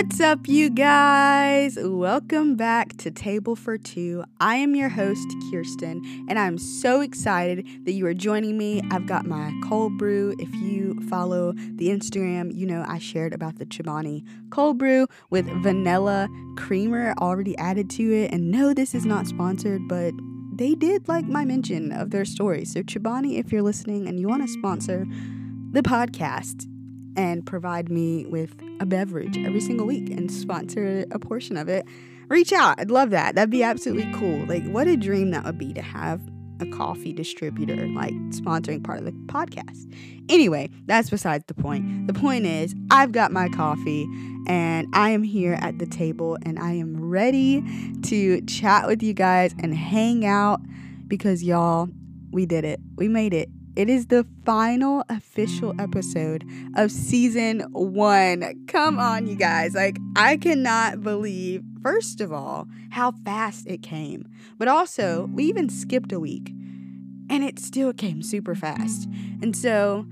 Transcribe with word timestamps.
What's 0.00 0.18
up, 0.18 0.48
you 0.48 0.70
guys? 0.70 1.76
Welcome 1.78 2.56
back 2.56 2.96
to 2.96 3.10
Table 3.10 3.54
for 3.54 3.76
Too. 3.76 4.24
I 4.40 4.54
am 4.54 4.74
your 4.74 4.88
host, 4.88 5.28
Kirsten, 5.50 6.02
and 6.26 6.38
I'm 6.38 6.56
so 6.56 7.02
excited 7.02 7.66
that 7.84 7.92
you 7.92 8.06
are 8.06 8.14
joining 8.14 8.56
me. 8.56 8.80
I've 8.90 9.06
got 9.06 9.26
my 9.26 9.52
cold 9.62 9.98
brew. 9.98 10.34
If 10.38 10.54
you 10.54 10.98
follow 11.10 11.52
the 11.52 11.88
Instagram, 11.88 12.56
you 12.56 12.66
know 12.66 12.82
I 12.88 12.98
shared 12.98 13.34
about 13.34 13.58
the 13.58 13.66
Chobani 13.66 14.24
cold 14.48 14.78
brew 14.78 15.06
with 15.28 15.44
vanilla 15.62 16.30
creamer 16.56 17.12
already 17.18 17.54
added 17.58 17.90
to 17.90 18.10
it. 18.10 18.32
And 18.32 18.50
no, 18.50 18.72
this 18.72 18.94
is 18.94 19.04
not 19.04 19.26
sponsored, 19.26 19.86
but 19.86 20.14
they 20.54 20.74
did 20.74 21.08
like 21.08 21.26
my 21.26 21.44
mention 21.44 21.92
of 21.92 22.10
their 22.10 22.24
story. 22.24 22.64
So, 22.64 22.82
Chobani, 22.82 23.38
if 23.38 23.52
you're 23.52 23.60
listening 23.60 24.08
and 24.08 24.18
you 24.18 24.28
want 24.28 24.46
to 24.46 24.48
sponsor 24.48 25.04
the 25.72 25.82
podcast, 25.82 26.69
and 27.16 27.44
provide 27.44 27.90
me 27.90 28.26
with 28.26 28.54
a 28.80 28.86
beverage 28.86 29.36
every 29.38 29.60
single 29.60 29.86
week 29.86 30.10
and 30.10 30.30
sponsor 30.30 31.04
a 31.10 31.18
portion 31.18 31.56
of 31.56 31.68
it, 31.68 31.84
reach 32.28 32.52
out. 32.52 32.78
I'd 32.80 32.90
love 32.90 33.10
that. 33.10 33.34
That'd 33.34 33.50
be 33.50 33.62
absolutely 33.62 34.10
cool. 34.14 34.46
Like, 34.46 34.64
what 34.66 34.86
a 34.86 34.96
dream 34.96 35.30
that 35.30 35.44
would 35.44 35.58
be 35.58 35.72
to 35.72 35.82
have 35.82 36.20
a 36.60 36.66
coffee 36.66 37.12
distributor 37.12 37.86
like 37.88 38.12
sponsoring 38.30 38.84
part 38.84 38.98
of 38.98 39.04
the 39.04 39.12
podcast. 39.26 39.92
Anyway, 40.28 40.68
that's 40.86 41.10
besides 41.10 41.44
the 41.48 41.54
point. 41.54 42.06
The 42.06 42.12
point 42.12 42.46
is, 42.46 42.74
I've 42.90 43.12
got 43.12 43.32
my 43.32 43.48
coffee 43.48 44.06
and 44.46 44.86
I 44.92 45.10
am 45.10 45.22
here 45.22 45.54
at 45.60 45.78
the 45.78 45.86
table 45.86 46.36
and 46.42 46.58
I 46.58 46.72
am 46.72 47.00
ready 47.00 47.64
to 48.02 48.40
chat 48.42 48.86
with 48.86 49.02
you 49.02 49.14
guys 49.14 49.54
and 49.58 49.74
hang 49.74 50.24
out 50.26 50.60
because 51.08 51.42
y'all, 51.42 51.88
we 52.30 52.46
did 52.46 52.64
it. 52.64 52.80
We 52.96 53.08
made 53.08 53.34
it. 53.34 53.48
It 53.80 53.88
is 53.88 54.08
the 54.08 54.26
final 54.44 55.04
official 55.08 55.74
episode 55.80 56.44
of 56.76 56.92
season 56.92 57.60
one. 57.72 58.66
Come 58.66 58.98
on, 58.98 59.26
you 59.26 59.36
guys. 59.36 59.74
Like, 59.74 59.96
I 60.16 60.36
cannot 60.36 61.00
believe, 61.00 61.62
first 61.82 62.20
of 62.20 62.30
all, 62.30 62.68
how 62.90 63.12
fast 63.24 63.66
it 63.66 63.82
came. 63.82 64.28
But 64.58 64.68
also, 64.68 65.30
we 65.32 65.44
even 65.44 65.70
skipped 65.70 66.12
a 66.12 66.20
week 66.20 66.50
and 67.30 67.42
it 67.42 67.58
still 67.58 67.94
came 67.94 68.22
super 68.22 68.54
fast. 68.54 69.08
And 69.40 69.56
so, 69.56 70.04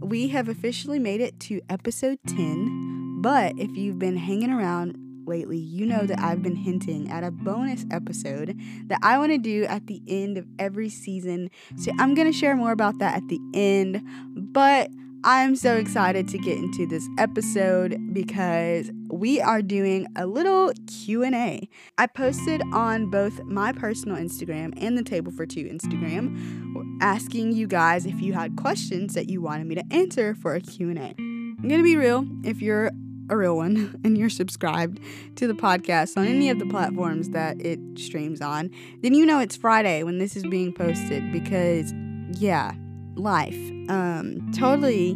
we 0.00 0.28
have 0.28 0.48
officially 0.48 0.98
made 0.98 1.20
it 1.20 1.38
to 1.40 1.60
episode 1.68 2.18
10. 2.26 3.20
But 3.20 3.52
if 3.58 3.76
you've 3.76 3.98
been 3.98 4.16
hanging 4.16 4.50
around 4.50 4.96
lately, 5.26 5.58
you 5.58 5.86
know 5.86 6.06
that 6.06 6.20
I've 6.20 6.42
been 6.42 6.56
hinting 6.56 7.10
at 7.10 7.24
a 7.24 7.30
bonus 7.30 7.84
episode 7.90 8.58
that 8.86 8.98
I 9.02 9.18
want 9.18 9.32
to 9.32 9.38
do 9.38 9.64
at 9.64 9.86
the 9.86 10.02
end 10.06 10.38
of 10.38 10.46
every 10.58 10.88
season. 10.88 11.50
So 11.76 11.92
I'm 11.98 12.14
going 12.14 12.30
to 12.30 12.36
share 12.36 12.56
more 12.56 12.72
about 12.72 12.98
that 12.98 13.16
at 13.16 13.28
the 13.28 13.40
end. 13.54 14.02
But 14.34 14.90
I'm 15.24 15.54
so 15.54 15.76
excited 15.76 16.26
to 16.28 16.38
get 16.38 16.58
into 16.58 16.84
this 16.84 17.06
episode 17.16 18.12
because 18.12 18.90
we 19.08 19.40
are 19.40 19.62
doing 19.62 20.08
a 20.16 20.26
little 20.26 20.72
Q&A. 20.88 21.68
I 21.96 22.06
posted 22.08 22.60
on 22.72 23.08
both 23.08 23.40
my 23.44 23.70
personal 23.70 24.16
Instagram 24.16 24.74
and 24.76 24.98
the 24.98 25.04
Table 25.04 25.30
for 25.30 25.46
Too 25.46 25.64
Instagram 25.64 26.98
asking 27.00 27.52
you 27.52 27.68
guys 27.68 28.04
if 28.04 28.20
you 28.20 28.32
had 28.32 28.56
questions 28.56 29.14
that 29.14 29.30
you 29.30 29.40
wanted 29.40 29.68
me 29.68 29.76
to 29.76 29.84
answer 29.92 30.34
for 30.34 30.56
a 30.56 30.60
Q&A. 30.60 31.14
I'm 31.16 31.68
going 31.68 31.78
to 31.78 31.84
be 31.84 31.96
real, 31.96 32.26
if 32.42 32.60
you're 32.60 32.90
a 33.32 33.36
real 33.36 33.56
one 33.56 34.00
and 34.04 34.16
you're 34.16 34.30
subscribed 34.30 35.00
to 35.36 35.46
the 35.46 35.54
podcast 35.54 36.16
on 36.16 36.26
any 36.26 36.50
of 36.50 36.58
the 36.58 36.66
platforms 36.66 37.30
that 37.30 37.60
it 37.60 37.80
streams 37.96 38.40
on, 38.40 38.70
then 39.02 39.14
you 39.14 39.26
know 39.26 39.40
it's 39.40 39.56
Friday 39.56 40.02
when 40.02 40.18
this 40.18 40.36
is 40.36 40.44
being 40.44 40.72
posted 40.72 41.32
because, 41.32 41.92
yeah, 42.38 42.72
life. 43.16 43.58
Um, 43.88 44.52
totally. 44.54 45.14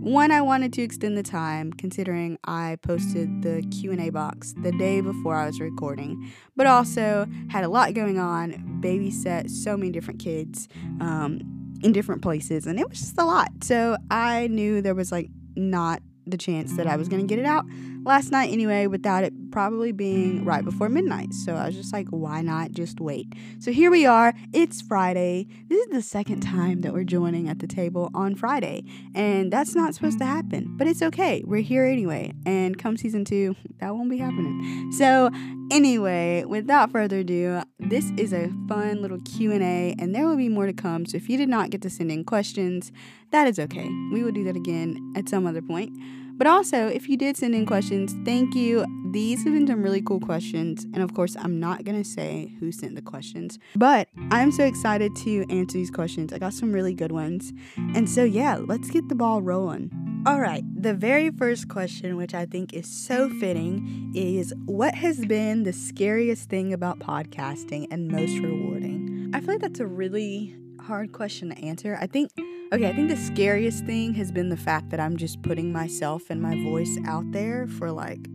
One, 0.00 0.30
I 0.30 0.40
wanted 0.40 0.72
to 0.74 0.82
extend 0.82 1.18
the 1.18 1.22
time 1.22 1.72
considering 1.72 2.38
I 2.44 2.78
posted 2.82 3.42
the 3.42 3.62
Q&A 3.70 4.10
box 4.10 4.54
the 4.62 4.72
day 4.72 5.00
before 5.00 5.34
I 5.34 5.46
was 5.46 5.60
recording, 5.60 6.32
but 6.56 6.66
also 6.66 7.26
had 7.50 7.64
a 7.64 7.68
lot 7.68 7.94
going 7.94 8.18
on, 8.18 8.80
babysat 8.80 9.50
so 9.50 9.76
many 9.76 9.90
different 9.90 10.20
kids 10.20 10.68
um, 11.00 11.40
in 11.82 11.92
different 11.92 12.22
places, 12.22 12.66
and 12.66 12.78
it 12.78 12.88
was 12.88 13.00
just 13.00 13.18
a 13.18 13.24
lot. 13.24 13.48
So 13.62 13.96
I 14.10 14.46
knew 14.46 14.80
there 14.80 14.94
was 14.94 15.10
like 15.10 15.30
not 15.56 16.00
the 16.30 16.38
chance 16.38 16.74
that 16.74 16.86
I 16.86 16.96
was 16.96 17.08
going 17.08 17.20
to 17.20 17.26
get 17.26 17.38
it 17.38 17.46
out 17.46 17.66
last 18.08 18.32
night 18.32 18.50
anyway, 18.50 18.86
without 18.86 19.22
it 19.22 19.34
probably 19.52 19.92
being 19.92 20.42
right 20.42 20.64
before 20.64 20.88
midnight. 20.88 21.34
So 21.34 21.54
I 21.54 21.66
was 21.66 21.76
just 21.76 21.92
like, 21.92 22.08
why 22.08 22.40
not 22.40 22.72
just 22.72 23.00
wait? 23.00 23.26
So 23.58 23.70
here 23.70 23.90
we 23.90 24.06
are. 24.06 24.32
It's 24.54 24.80
Friday. 24.80 25.46
This 25.68 25.86
is 25.86 25.92
the 25.92 26.00
second 26.00 26.40
time 26.40 26.80
that 26.80 26.94
we're 26.94 27.04
joining 27.04 27.48
at 27.50 27.58
the 27.58 27.66
table 27.66 28.10
on 28.14 28.34
Friday. 28.34 28.84
And 29.14 29.52
that's 29.52 29.74
not 29.74 29.94
supposed 29.94 30.18
to 30.20 30.24
happen, 30.24 30.74
but 30.78 30.86
it's 30.86 31.02
okay. 31.02 31.42
We're 31.46 31.60
here 31.60 31.84
anyway. 31.84 32.32
And 32.46 32.78
come 32.78 32.96
season 32.96 33.26
two, 33.26 33.54
that 33.78 33.94
won't 33.94 34.08
be 34.08 34.18
happening. 34.18 34.90
So 34.92 35.30
anyway, 35.70 36.44
without 36.46 36.90
further 36.90 37.18
ado, 37.18 37.60
this 37.78 38.10
is 38.16 38.32
a 38.32 38.50
fun 38.68 39.02
little 39.02 39.20
Q&A 39.20 39.94
and 39.98 40.14
there 40.14 40.26
will 40.26 40.36
be 40.36 40.48
more 40.48 40.64
to 40.64 40.72
come. 40.72 41.04
So 41.04 41.18
if 41.18 41.28
you 41.28 41.36
did 41.36 41.50
not 41.50 41.68
get 41.68 41.82
to 41.82 41.90
send 41.90 42.10
in 42.10 42.24
questions, 42.24 42.90
that 43.32 43.46
is 43.46 43.58
okay. 43.58 43.86
We 44.12 44.22
will 44.22 44.32
do 44.32 44.44
that 44.44 44.56
again 44.56 45.12
at 45.14 45.28
some 45.28 45.46
other 45.46 45.60
point. 45.60 45.92
But 46.38 46.46
also, 46.46 46.86
if 46.86 47.08
you 47.08 47.16
did 47.16 47.36
send 47.36 47.54
in 47.56 47.66
questions, 47.66 48.14
thank 48.24 48.54
you. 48.54 48.86
These 49.10 49.42
have 49.42 49.52
been 49.52 49.66
some 49.66 49.82
really 49.82 50.00
cool 50.00 50.20
questions. 50.20 50.84
And 50.84 50.98
of 51.02 51.12
course, 51.12 51.36
I'm 51.36 51.58
not 51.58 51.82
going 51.84 52.00
to 52.00 52.08
say 52.08 52.54
who 52.60 52.70
sent 52.70 52.94
the 52.94 53.02
questions, 53.02 53.58
but 53.74 54.08
I'm 54.30 54.52
so 54.52 54.64
excited 54.64 55.16
to 55.16 55.44
answer 55.50 55.76
these 55.76 55.90
questions. 55.90 56.32
I 56.32 56.38
got 56.38 56.54
some 56.54 56.72
really 56.72 56.94
good 56.94 57.10
ones. 57.10 57.52
And 57.76 58.08
so, 58.08 58.22
yeah, 58.22 58.56
let's 58.56 58.88
get 58.88 59.08
the 59.08 59.16
ball 59.16 59.42
rolling. 59.42 59.90
All 60.26 60.40
right, 60.40 60.62
the 60.80 60.94
very 60.94 61.30
first 61.30 61.68
question, 61.68 62.16
which 62.16 62.34
I 62.34 62.46
think 62.46 62.72
is 62.72 62.86
so 62.88 63.28
fitting, 63.40 64.12
is 64.14 64.54
what 64.66 64.94
has 64.94 65.24
been 65.24 65.64
the 65.64 65.72
scariest 65.72 66.48
thing 66.48 66.72
about 66.72 67.00
podcasting 67.00 67.88
and 67.90 68.08
most 68.08 68.38
rewarding? 68.38 69.32
I 69.34 69.40
feel 69.40 69.54
like 69.54 69.60
that's 69.60 69.80
a 69.80 69.86
really 69.86 70.54
hard 70.80 71.12
question 71.12 71.50
to 71.50 71.58
answer. 71.58 71.98
I 72.00 72.06
think 72.06 72.30
Okay, 72.70 72.86
I 72.86 72.92
think 72.92 73.08
the 73.08 73.16
scariest 73.16 73.86
thing 73.86 74.12
has 74.12 74.30
been 74.30 74.50
the 74.50 74.56
fact 74.56 74.90
that 74.90 75.00
I'm 75.00 75.16
just 75.16 75.40
putting 75.40 75.72
myself 75.72 76.24
and 76.28 76.42
my 76.42 76.54
voice 76.62 76.98
out 77.06 77.24
there 77.32 77.66
for 77.66 77.90
like 77.90 78.28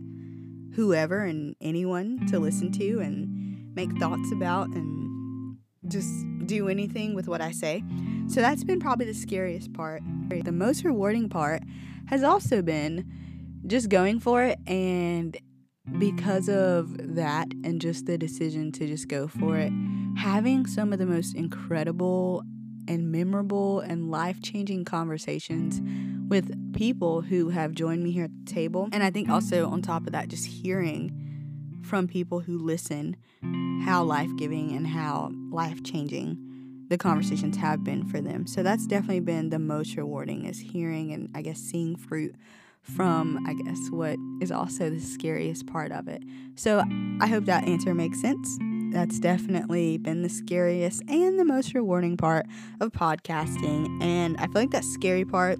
whoever 0.74 1.24
and 1.24 1.54
anyone 1.60 2.26
to 2.26 2.40
listen 2.40 2.72
to 2.72 2.98
and 2.98 3.72
make 3.76 3.96
thoughts 3.98 4.32
about 4.32 4.66
and 4.70 5.56
just 5.86 6.10
do 6.46 6.68
anything 6.68 7.14
with 7.14 7.28
what 7.28 7.40
I 7.40 7.52
say. 7.52 7.84
So 8.26 8.40
that's 8.40 8.64
been 8.64 8.80
probably 8.80 9.06
the 9.06 9.14
scariest 9.14 9.72
part. 9.72 10.02
The 10.28 10.50
most 10.50 10.82
rewarding 10.82 11.28
part 11.28 11.62
has 12.06 12.24
also 12.24 12.60
been 12.60 13.08
just 13.68 13.88
going 13.88 14.18
for 14.18 14.42
it 14.42 14.58
and 14.66 15.36
because 16.00 16.48
of 16.48 17.14
that 17.14 17.46
and 17.62 17.80
just 17.80 18.06
the 18.06 18.18
decision 18.18 18.72
to 18.72 18.88
just 18.88 19.06
go 19.06 19.28
for 19.28 19.58
it, 19.58 19.72
having 20.16 20.66
some 20.66 20.92
of 20.92 20.98
the 20.98 21.06
most 21.06 21.36
incredible 21.36 22.42
and 22.88 23.10
memorable 23.10 23.80
and 23.80 24.10
life 24.10 24.40
changing 24.42 24.84
conversations 24.84 25.80
with 26.28 26.72
people 26.74 27.20
who 27.20 27.50
have 27.50 27.72
joined 27.72 28.02
me 28.02 28.10
here 28.10 28.24
at 28.24 28.46
the 28.46 28.52
table. 28.52 28.88
And 28.92 29.02
I 29.02 29.10
think 29.10 29.28
also, 29.28 29.68
on 29.68 29.82
top 29.82 30.06
of 30.06 30.12
that, 30.12 30.28
just 30.28 30.46
hearing 30.46 31.12
from 31.82 32.08
people 32.08 32.40
who 32.40 32.58
listen 32.58 33.16
how 33.84 34.02
life 34.02 34.30
giving 34.36 34.74
and 34.74 34.86
how 34.86 35.30
life 35.50 35.82
changing 35.84 36.38
the 36.88 36.98
conversations 36.98 37.56
have 37.56 37.84
been 37.84 38.04
for 38.06 38.20
them. 38.20 38.46
So 38.46 38.62
that's 38.62 38.86
definitely 38.86 39.20
been 39.20 39.50
the 39.50 39.58
most 39.58 39.96
rewarding 39.96 40.44
is 40.46 40.58
hearing 40.58 41.12
and 41.12 41.28
I 41.34 41.42
guess 41.42 41.58
seeing 41.58 41.96
fruit 41.96 42.34
from 42.82 43.44
I 43.46 43.54
guess 43.54 43.78
what 43.90 44.16
is 44.40 44.52
also 44.52 44.90
the 44.90 45.00
scariest 45.00 45.66
part 45.66 45.92
of 45.92 46.08
it. 46.08 46.22
So 46.56 46.82
I 47.20 47.26
hope 47.26 47.46
that 47.46 47.64
answer 47.64 47.94
makes 47.94 48.20
sense 48.20 48.58
that's 48.94 49.18
definitely 49.18 49.98
been 49.98 50.22
the 50.22 50.28
scariest 50.28 51.02
and 51.08 51.38
the 51.38 51.44
most 51.44 51.74
rewarding 51.74 52.16
part 52.16 52.46
of 52.80 52.92
podcasting. 52.92 54.02
And 54.02 54.36
I 54.38 54.46
feel 54.46 54.62
like 54.62 54.70
that 54.70 54.84
scary 54.84 55.24
part 55.24 55.58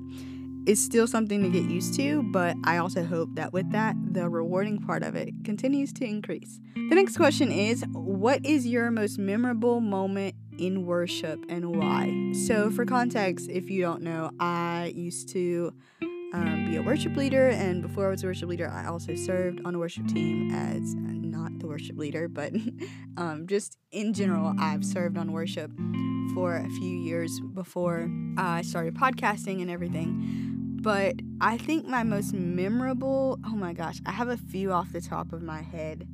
is 0.66 0.82
still 0.82 1.06
something 1.06 1.42
to 1.42 1.50
get 1.50 1.68
used 1.68 1.94
to, 1.94 2.22
but 2.32 2.56
I 2.64 2.78
also 2.78 3.04
hope 3.04 3.28
that 3.34 3.52
with 3.52 3.70
that, 3.72 3.96
the 4.12 4.28
rewarding 4.28 4.78
part 4.78 5.02
of 5.02 5.14
it 5.14 5.34
continues 5.44 5.92
to 5.94 6.04
increase. 6.04 6.60
The 6.74 6.94
next 6.94 7.16
question 7.16 7.50
is 7.50 7.84
What 7.92 8.46
is 8.46 8.66
your 8.66 8.90
most 8.90 9.18
memorable 9.18 9.80
moment 9.80 10.36
in 10.56 10.86
worship 10.86 11.44
and 11.48 11.76
why? 11.76 12.32
So, 12.46 12.70
for 12.70 12.86
context, 12.86 13.50
if 13.50 13.68
you 13.68 13.82
don't 13.82 14.02
know, 14.02 14.30
I 14.40 14.92
used 14.94 15.28
to 15.30 15.74
um, 16.32 16.66
be 16.70 16.76
a 16.76 16.82
worship 16.82 17.16
leader, 17.16 17.48
and 17.48 17.82
before 17.82 18.06
I 18.06 18.10
was 18.10 18.24
a 18.24 18.26
worship 18.26 18.48
leader, 18.48 18.68
I 18.68 18.86
also 18.86 19.14
served 19.14 19.60
on 19.64 19.74
a 19.74 19.78
worship 19.78 20.08
team 20.08 20.50
as 20.52 20.94
worship 21.74 21.98
leader, 21.98 22.28
but 22.28 22.52
um, 23.16 23.48
just 23.48 23.78
in 23.90 24.12
general, 24.12 24.54
I've 24.60 24.84
served 24.84 25.18
on 25.18 25.32
worship 25.32 25.72
for 26.32 26.54
a 26.56 26.68
few 26.70 26.96
years 26.96 27.40
before 27.52 28.08
I 28.36 28.62
started 28.62 28.94
podcasting 28.94 29.60
and 29.60 29.68
everything. 29.68 30.78
But 30.80 31.16
I 31.40 31.58
think 31.58 31.86
my 31.86 32.04
most 32.04 32.32
memorable, 32.32 33.40
oh 33.44 33.56
my 33.56 33.72
gosh, 33.72 33.98
I 34.06 34.12
have 34.12 34.28
a 34.28 34.36
few 34.36 34.70
off 34.70 34.92
the 34.92 35.00
top 35.00 35.32
of 35.32 35.42
my 35.42 35.62
head. 35.62 36.06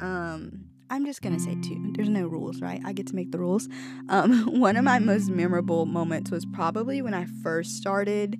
Um, 0.00 0.64
I'm 0.88 1.04
just 1.04 1.20
gonna 1.20 1.40
say 1.40 1.56
two. 1.60 1.92
There's 1.94 2.08
no 2.08 2.26
rules, 2.26 2.62
right? 2.62 2.80
I 2.82 2.94
get 2.94 3.06
to 3.08 3.14
make 3.14 3.32
the 3.32 3.38
rules. 3.38 3.68
Um, 4.08 4.46
one 4.60 4.78
of 4.78 4.84
my 4.84 4.98
most 4.98 5.28
memorable 5.28 5.84
moments 5.84 6.30
was 6.30 6.46
probably 6.46 7.02
when 7.02 7.12
I 7.12 7.26
first 7.42 7.76
started 7.76 8.38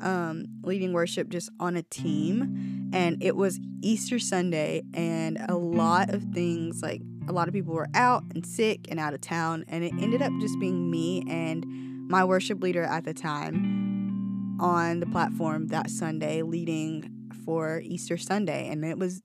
um, 0.00 0.46
leading 0.62 0.94
worship 0.94 1.28
just 1.28 1.50
on 1.60 1.76
a 1.76 1.82
team. 1.82 2.83
And 2.94 3.20
it 3.20 3.34
was 3.34 3.58
Easter 3.82 4.20
Sunday, 4.20 4.84
and 4.94 5.36
a 5.48 5.56
lot 5.56 6.14
of 6.14 6.22
things 6.32 6.80
like 6.80 7.02
a 7.26 7.32
lot 7.32 7.48
of 7.48 7.54
people 7.54 7.74
were 7.74 7.88
out 7.92 8.22
and 8.32 8.46
sick 8.46 8.86
and 8.88 9.00
out 9.00 9.12
of 9.12 9.20
town. 9.20 9.64
And 9.66 9.82
it 9.82 9.92
ended 10.00 10.22
up 10.22 10.32
just 10.40 10.60
being 10.60 10.92
me 10.92 11.24
and 11.28 11.66
my 12.08 12.22
worship 12.24 12.62
leader 12.62 12.84
at 12.84 13.04
the 13.04 13.12
time 13.12 14.56
on 14.60 15.00
the 15.00 15.06
platform 15.06 15.66
that 15.68 15.90
Sunday 15.90 16.42
leading 16.42 17.10
for 17.44 17.80
Easter 17.80 18.16
Sunday. 18.16 18.68
And 18.68 18.84
it 18.84 18.96
was 18.96 19.22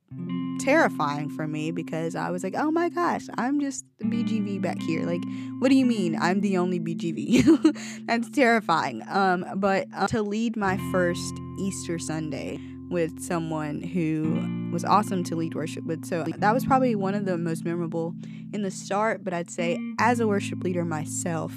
terrifying 0.60 1.30
for 1.30 1.46
me 1.46 1.70
because 1.70 2.16
I 2.16 2.32
was 2.32 2.44
like, 2.44 2.56
oh 2.58 2.72
my 2.72 2.90
gosh, 2.90 3.28
I'm 3.38 3.60
just 3.60 3.86
the 4.00 4.06
BGV 4.06 4.64
back 4.64 4.82
here. 4.82 5.04
Like, 5.04 5.22
what 5.60 5.70
do 5.70 5.76
you 5.76 5.86
mean 5.86 6.18
I'm 6.20 6.42
the 6.42 6.58
only 6.58 6.80
BGV? 6.80 7.76
That's 8.08 8.32
terrifying. 8.32 9.04
Um, 9.08 9.46
but 9.58 9.86
uh, 9.96 10.08
to 10.08 10.24
lead 10.24 10.58
my 10.58 10.80
first 10.92 11.36
Easter 11.60 12.00
Sunday 12.00 12.60
with 12.90 13.22
someone 13.22 13.82
who 13.82 14.70
was 14.72 14.84
awesome 14.84 15.24
to 15.26 15.36
lead 15.36 15.54
worship 15.56 15.86
with. 15.86 16.06
So 16.06 16.26
that 16.38 16.54
was 16.54 16.66
probably 16.66 16.96
one 16.96 17.14
of 17.14 17.26
the 17.26 17.38
most 17.38 17.64
memorable 17.64 18.16
in 18.54 18.64
the 18.64 18.72
start. 18.72 19.24
But 19.24 19.34
I'd 19.34 19.50
say, 19.50 19.80
as 20.00 20.20
a 20.20 20.28
worship 20.28 20.64
leader 20.64 20.84
myself, 20.84 21.56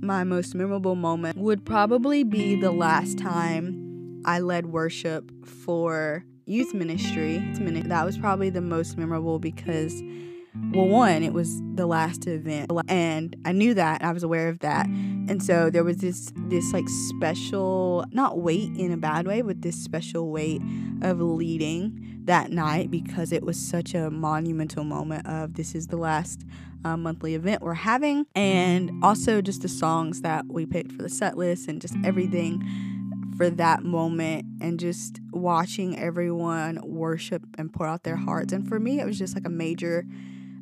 my 0.00 0.24
most 0.24 0.54
memorable 0.54 0.94
moment 0.94 1.36
would 1.38 1.64
probably 1.64 2.24
be 2.24 2.56
the 2.56 2.70
last 2.70 3.18
time 3.18 4.22
I 4.24 4.40
led 4.40 4.66
worship 4.66 5.30
for 5.46 6.24
youth 6.46 6.74
ministry. 6.74 7.38
That 7.38 8.04
was 8.04 8.18
probably 8.18 8.50
the 8.50 8.60
most 8.60 8.98
memorable 8.98 9.38
because, 9.38 10.02
well, 10.72 10.86
one, 10.86 11.22
it 11.22 11.32
was 11.32 11.60
the 11.74 11.86
last 11.86 12.26
event, 12.26 12.70
and 12.88 13.36
I 13.44 13.52
knew 13.52 13.74
that. 13.74 14.04
I 14.04 14.12
was 14.12 14.22
aware 14.22 14.48
of 14.48 14.60
that, 14.60 14.86
and 14.86 15.42
so 15.42 15.70
there 15.70 15.84
was 15.84 15.98
this 15.98 16.32
this 16.48 16.72
like 16.72 16.88
special, 17.08 18.04
not 18.12 18.38
weight 18.38 18.70
in 18.76 18.92
a 18.92 18.96
bad 18.96 19.26
way, 19.26 19.42
but 19.42 19.62
this 19.62 19.76
special 19.76 20.30
weight 20.30 20.62
of 21.02 21.20
leading 21.20 22.20
that 22.24 22.50
night 22.50 22.90
because 22.90 23.32
it 23.32 23.42
was 23.42 23.58
such 23.58 23.94
a 23.94 24.10
monumental 24.10 24.84
moment 24.84 25.26
of 25.26 25.54
this 25.54 25.74
is 25.74 25.88
the 25.88 25.96
last 25.96 26.44
uh, 26.84 26.96
monthly 26.96 27.34
event 27.34 27.62
we're 27.62 27.74
having, 27.74 28.26
and 28.34 28.92
also 29.02 29.40
just 29.40 29.62
the 29.62 29.68
songs 29.68 30.20
that 30.20 30.46
we 30.48 30.66
picked 30.66 30.92
for 30.92 31.02
the 31.02 31.08
set 31.08 31.36
list 31.36 31.68
and 31.68 31.80
just 31.80 31.94
everything 32.04 32.62
for 33.36 33.50
that 33.50 33.82
moment 33.82 34.46
and 34.60 34.78
just 34.78 35.20
watching 35.32 35.98
everyone 35.98 36.78
worship 36.82 37.42
and 37.58 37.72
pour 37.72 37.86
out 37.86 38.04
their 38.04 38.16
hearts. 38.16 38.52
And 38.52 38.68
for 38.68 38.78
me, 38.78 39.00
it 39.00 39.06
was 39.06 39.18
just 39.18 39.34
like 39.34 39.46
a 39.46 39.50
major, 39.50 40.06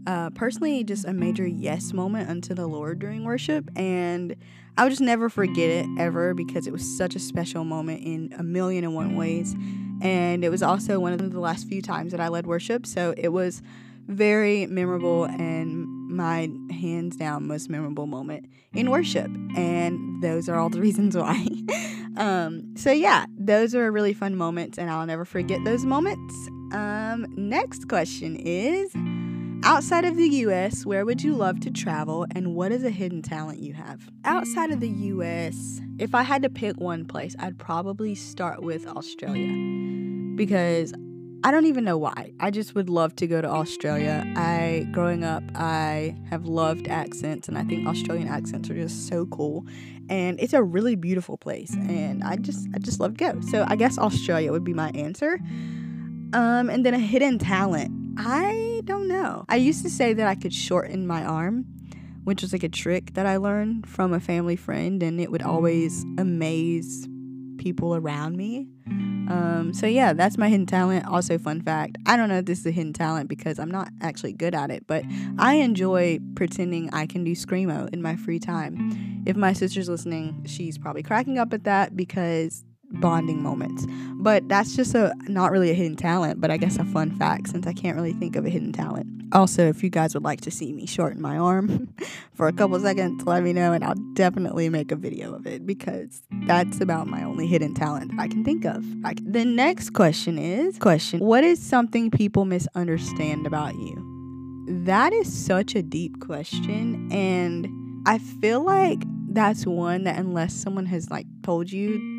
uh, 0.06 0.30
personally, 0.30 0.84
just 0.84 1.04
a 1.04 1.12
major 1.12 1.46
yes 1.46 1.92
moment 1.92 2.28
unto 2.28 2.54
the 2.54 2.66
Lord 2.66 2.98
during 2.98 3.24
worship. 3.24 3.70
And 3.76 4.34
I 4.76 4.84
would 4.84 4.90
just 4.90 5.02
never 5.02 5.28
forget 5.28 5.70
it 5.70 5.86
ever 5.98 6.34
because 6.34 6.66
it 6.66 6.72
was 6.72 6.96
such 6.96 7.14
a 7.14 7.18
special 7.18 7.64
moment 7.64 8.02
in 8.02 8.34
a 8.38 8.42
million 8.42 8.84
and 8.84 8.94
one 8.94 9.16
ways. 9.16 9.54
And 10.00 10.44
it 10.44 10.48
was 10.48 10.62
also 10.62 10.98
one 10.98 11.12
of 11.12 11.32
the 11.32 11.40
last 11.40 11.68
few 11.68 11.82
times 11.82 12.12
that 12.12 12.20
I 12.20 12.28
led 12.28 12.46
worship. 12.46 12.86
So 12.86 13.14
it 13.16 13.28
was 13.28 13.62
very 14.08 14.66
memorable 14.66 15.24
and 15.24 15.86
my 16.08 16.50
hands 16.70 17.16
down 17.16 17.46
most 17.46 17.70
memorable 17.70 18.06
moment 18.06 18.46
in 18.72 18.90
worship. 18.90 19.30
And 19.56 20.22
those 20.22 20.48
are 20.48 20.58
all 20.58 20.68
the 20.68 20.80
reasons 20.88 21.16
why. 21.16 21.46
um, 22.16 22.76
so, 22.76 22.90
yeah, 22.90 23.26
those 23.38 23.74
are 23.74 23.90
really 23.90 24.12
fun 24.12 24.36
moments, 24.36 24.78
and 24.78 24.90
I'll 24.90 25.06
never 25.06 25.24
forget 25.24 25.62
those 25.64 25.84
moments. 25.84 26.34
Um, 26.72 27.26
next 27.36 27.88
question 27.88 28.36
is 28.36 28.92
Outside 29.64 30.04
of 30.04 30.16
the 30.16 30.28
US, 30.28 30.84
where 30.84 31.04
would 31.04 31.22
you 31.22 31.34
love 31.34 31.60
to 31.60 31.70
travel, 31.70 32.26
and 32.34 32.56
what 32.56 32.72
is 32.72 32.82
a 32.82 32.90
hidden 32.90 33.22
talent 33.22 33.60
you 33.60 33.74
have? 33.74 34.10
Outside 34.24 34.72
of 34.72 34.80
the 34.80 34.88
US, 34.88 35.80
if 36.00 36.16
I 36.16 36.22
had 36.22 36.42
to 36.42 36.50
pick 36.50 36.80
one 36.80 37.04
place, 37.04 37.36
I'd 37.38 37.58
probably 37.58 38.16
start 38.16 38.62
with 38.62 38.88
Australia 38.88 39.52
because 40.34 40.92
I 41.44 41.52
don't 41.52 41.66
even 41.66 41.84
know 41.84 41.96
why. 41.96 42.32
I 42.40 42.50
just 42.50 42.74
would 42.74 42.90
love 42.90 43.14
to 43.16 43.28
go 43.28 43.40
to 43.40 43.48
Australia. 43.48 44.24
I 44.36 44.88
growing 44.90 45.22
up, 45.22 45.44
I 45.54 46.16
have 46.28 46.44
loved 46.44 46.88
accents 46.88 47.46
and 47.46 47.56
I 47.56 47.62
think 47.62 47.86
Australian 47.86 48.26
accents 48.26 48.68
are 48.68 48.74
just 48.74 49.06
so 49.06 49.26
cool. 49.26 49.64
And 50.08 50.40
it's 50.40 50.54
a 50.54 50.62
really 50.62 50.96
beautiful 50.96 51.38
place 51.38 51.72
and 51.74 52.24
I 52.24 52.34
just 52.34 52.68
I 52.74 52.78
just 52.78 52.98
love 52.98 53.16
to 53.16 53.32
go. 53.32 53.40
So 53.42 53.64
I 53.68 53.76
guess 53.76 53.96
Australia 53.96 54.50
would 54.50 54.64
be 54.64 54.74
my 54.74 54.90
answer. 54.96 55.38
Um 56.32 56.68
and 56.68 56.84
then 56.84 56.94
a 56.94 56.98
hidden 56.98 57.38
talent. 57.38 57.92
I 58.18 58.71
don't 58.84 59.08
know. 59.08 59.44
I 59.48 59.56
used 59.56 59.82
to 59.82 59.90
say 59.90 60.12
that 60.12 60.26
I 60.26 60.34
could 60.34 60.52
shorten 60.52 61.06
my 61.06 61.24
arm, 61.24 61.64
which 62.24 62.42
was 62.42 62.52
like 62.52 62.62
a 62.62 62.68
trick 62.68 63.14
that 63.14 63.26
I 63.26 63.36
learned 63.36 63.88
from 63.88 64.12
a 64.12 64.20
family 64.20 64.56
friend 64.56 65.02
and 65.02 65.20
it 65.20 65.30
would 65.30 65.42
always 65.42 66.04
amaze 66.18 67.08
people 67.58 67.94
around 67.94 68.36
me. 68.36 68.68
Um, 68.88 69.72
so 69.72 69.86
yeah, 69.86 70.12
that's 70.12 70.36
my 70.36 70.48
hidden 70.48 70.66
talent. 70.66 71.06
Also, 71.06 71.38
fun 71.38 71.62
fact: 71.62 71.96
I 72.06 72.16
don't 72.16 72.28
know 72.28 72.38
if 72.38 72.44
this 72.44 72.60
is 72.60 72.66
a 72.66 72.70
hidden 72.70 72.92
talent 72.92 73.28
because 73.28 73.58
I'm 73.58 73.70
not 73.70 73.88
actually 74.00 74.32
good 74.32 74.54
at 74.54 74.70
it, 74.70 74.86
but 74.86 75.04
I 75.38 75.54
enjoy 75.54 76.18
pretending 76.34 76.90
I 76.92 77.06
can 77.06 77.24
do 77.24 77.32
screamo 77.32 77.88
in 77.92 78.02
my 78.02 78.16
free 78.16 78.40
time. 78.40 79.22
If 79.24 79.36
my 79.36 79.52
sister's 79.52 79.88
listening, 79.88 80.44
she's 80.46 80.76
probably 80.76 81.02
cracking 81.02 81.38
up 81.38 81.52
at 81.52 81.64
that 81.64 81.96
because 81.96 82.64
bonding 82.94 83.42
moments. 83.42 83.86
But 84.14 84.48
that's 84.48 84.76
just 84.76 84.94
a 84.94 85.14
not 85.28 85.50
really 85.50 85.70
a 85.70 85.74
hidden 85.74 85.96
talent, 85.96 86.40
but 86.40 86.50
I 86.50 86.56
guess 86.56 86.78
a 86.78 86.84
fun 86.84 87.10
fact 87.10 87.48
since 87.48 87.66
I 87.66 87.72
can't 87.72 87.96
really 87.96 88.12
think 88.12 88.36
of 88.36 88.46
a 88.46 88.50
hidden 88.50 88.72
talent. 88.72 89.06
Also, 89.32 89.66
if 89.66 89.82
you 89.82 89.88
guys 89.88 90.14
would 90.14 90.22
like 90.22 90.42
to 90.42 90.50
see 90.50 90.72
me 90.72 90.86
shorten 90.86 91.20
my 91.20 91.38
arm 91.38 91.92
for 92.34 92.48
a 92.48 92.52
couple 92.52 92.78
seconds, 92.78 93.24
let 93.24 93.42
me 93.42 93.52
know 93.52 93.72
and 93.72 93.82
I'll 93.82 93.94
definitely 94.12 94.68
make 94.68 94.92
a 94.92 94.96
video 94.96 95.34
of 95.34 95.46
it 95.46 95.66
because 95.66 96.22
that's 96.46 96.80
about 96.80 97.06
my 97.06 97.22
only 97.24 97.46
hidden 97.46 97.74
talent 97.74 98.12
I 98.18 98.28
can 98.28 98.44
think 98.44 98.64
of. 98.64 98.84
the 99.22 99.44
next 99.44 99.90
question 99.90 100.38
is 100.38 100.78
question, 100.78 101.20
what 101.20 101.44
is 101.44 101.62
something 101.62 102.10
people 102.10 102.44
misunderstand 102.44 103.46
about 103.46 103.74
you? 103.74 104.08
That 104.84 105.12
is 105.12 105.32
such 105.32 105.74
a 105.74 105.82
deep 105.82 106.20
question 106.20 107.10
and 107.10 107.68
I 108.06 108.18
feel 108.18 108.60
like 108.60 109.02
that's 109.28 109.64
one 109.64 110.04
that 110.04 110.18
unless 110.18 110.52
someone 110.52 110.86
has 110.86 111.10
like 111.10 111.26
told 111.42 111.70
you 111.70 112.11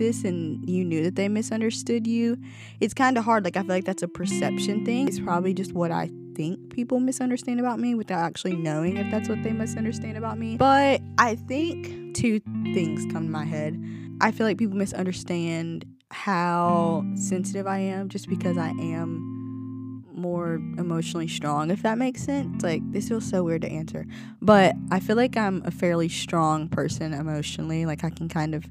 this 0.00 0.24
and 0.24 0.68
you 0.68 0.84
knew 0.84 1.04
that 1.04 1.14
they 1.14 1.28
misunderstood 1.28 2.08
you, 2.08 2.36
it's 2.80 2.94
kind 2.94 3.16
of 3.16 3.24
hard. 3.24 3.44
Like, 3.44 3.56
I 3.56 3.60
feel 3.60 3.68
like 3.68 3.84
that's 3.84 4.02
a 4.02 4.08
perception 4.08 4.84
thing. 4.84 5.06
It's 5.06 5.20
probably 5.20 5.54
just 5.54 5.72
what 5.72 5.92
I 5.92 6.10
think 6.34 6.74
people 6.74 6.98
misunderstand 6.98 7.60
about 7.60 7.78
me 7.78 7.94
without 7.94 8.24
actually 8.24 8.56
knowing 8.56 8.96
if 8.96 9.08
that's 9.12 9.28
what 9.28 9.42
they 9.44 9.52
misunderstand 9.52 10.16
about 10.16 10.38
me. 10.38 10.56
But 10.56 11.00
I 11.18 11.36
think 11.36 12.14
two 12.16 12.40
things 12.74 13.06
come 13.12 13.26
to 13.26 13.30
my 13.30 13.44
head. 13.44 13.80
I 14.20 14.32
feel 14.32 14.46
like 14.46 14.58
people 14.58 14.76
misunderstand 14.76 15.84
how 16.10 17.04
sensitive 17.14 17.66
I 17.68 17.78
am 17.78 18.08
just 18.08 18.28
because 18.28 18.58
I 18.58 18.70
am 18.70 20.04
more 20.12 20.54
emotionally 20.76 21.28
strong, 21.28 21.70
if 21.70 21.82
that 21.82 21.98
makes 21.98 22.22
sense. 22.22 22.62
Like, 22.62 22.82
this 22.92 23.08
feels 23.08 23.24
so 23.24 23.42
weird 23.42 23.62
to 23.62 23.70
answer, 23.70 24.06
but 24.42 24.74
I 24.90 25.00
feel 25.00 25.16
like 25.16 25.36
I'm 25.36 25.62
a 25.64 25.70
fairly 25.70 26.08
strong 26.08 26.68
person 26.68 27.14
emotionally. 27.14 27.86
Like, 27.86 28.04
I 28.04 28.10
can 28.10 28.28
kind 28.28 28.54
of 28.54 28.64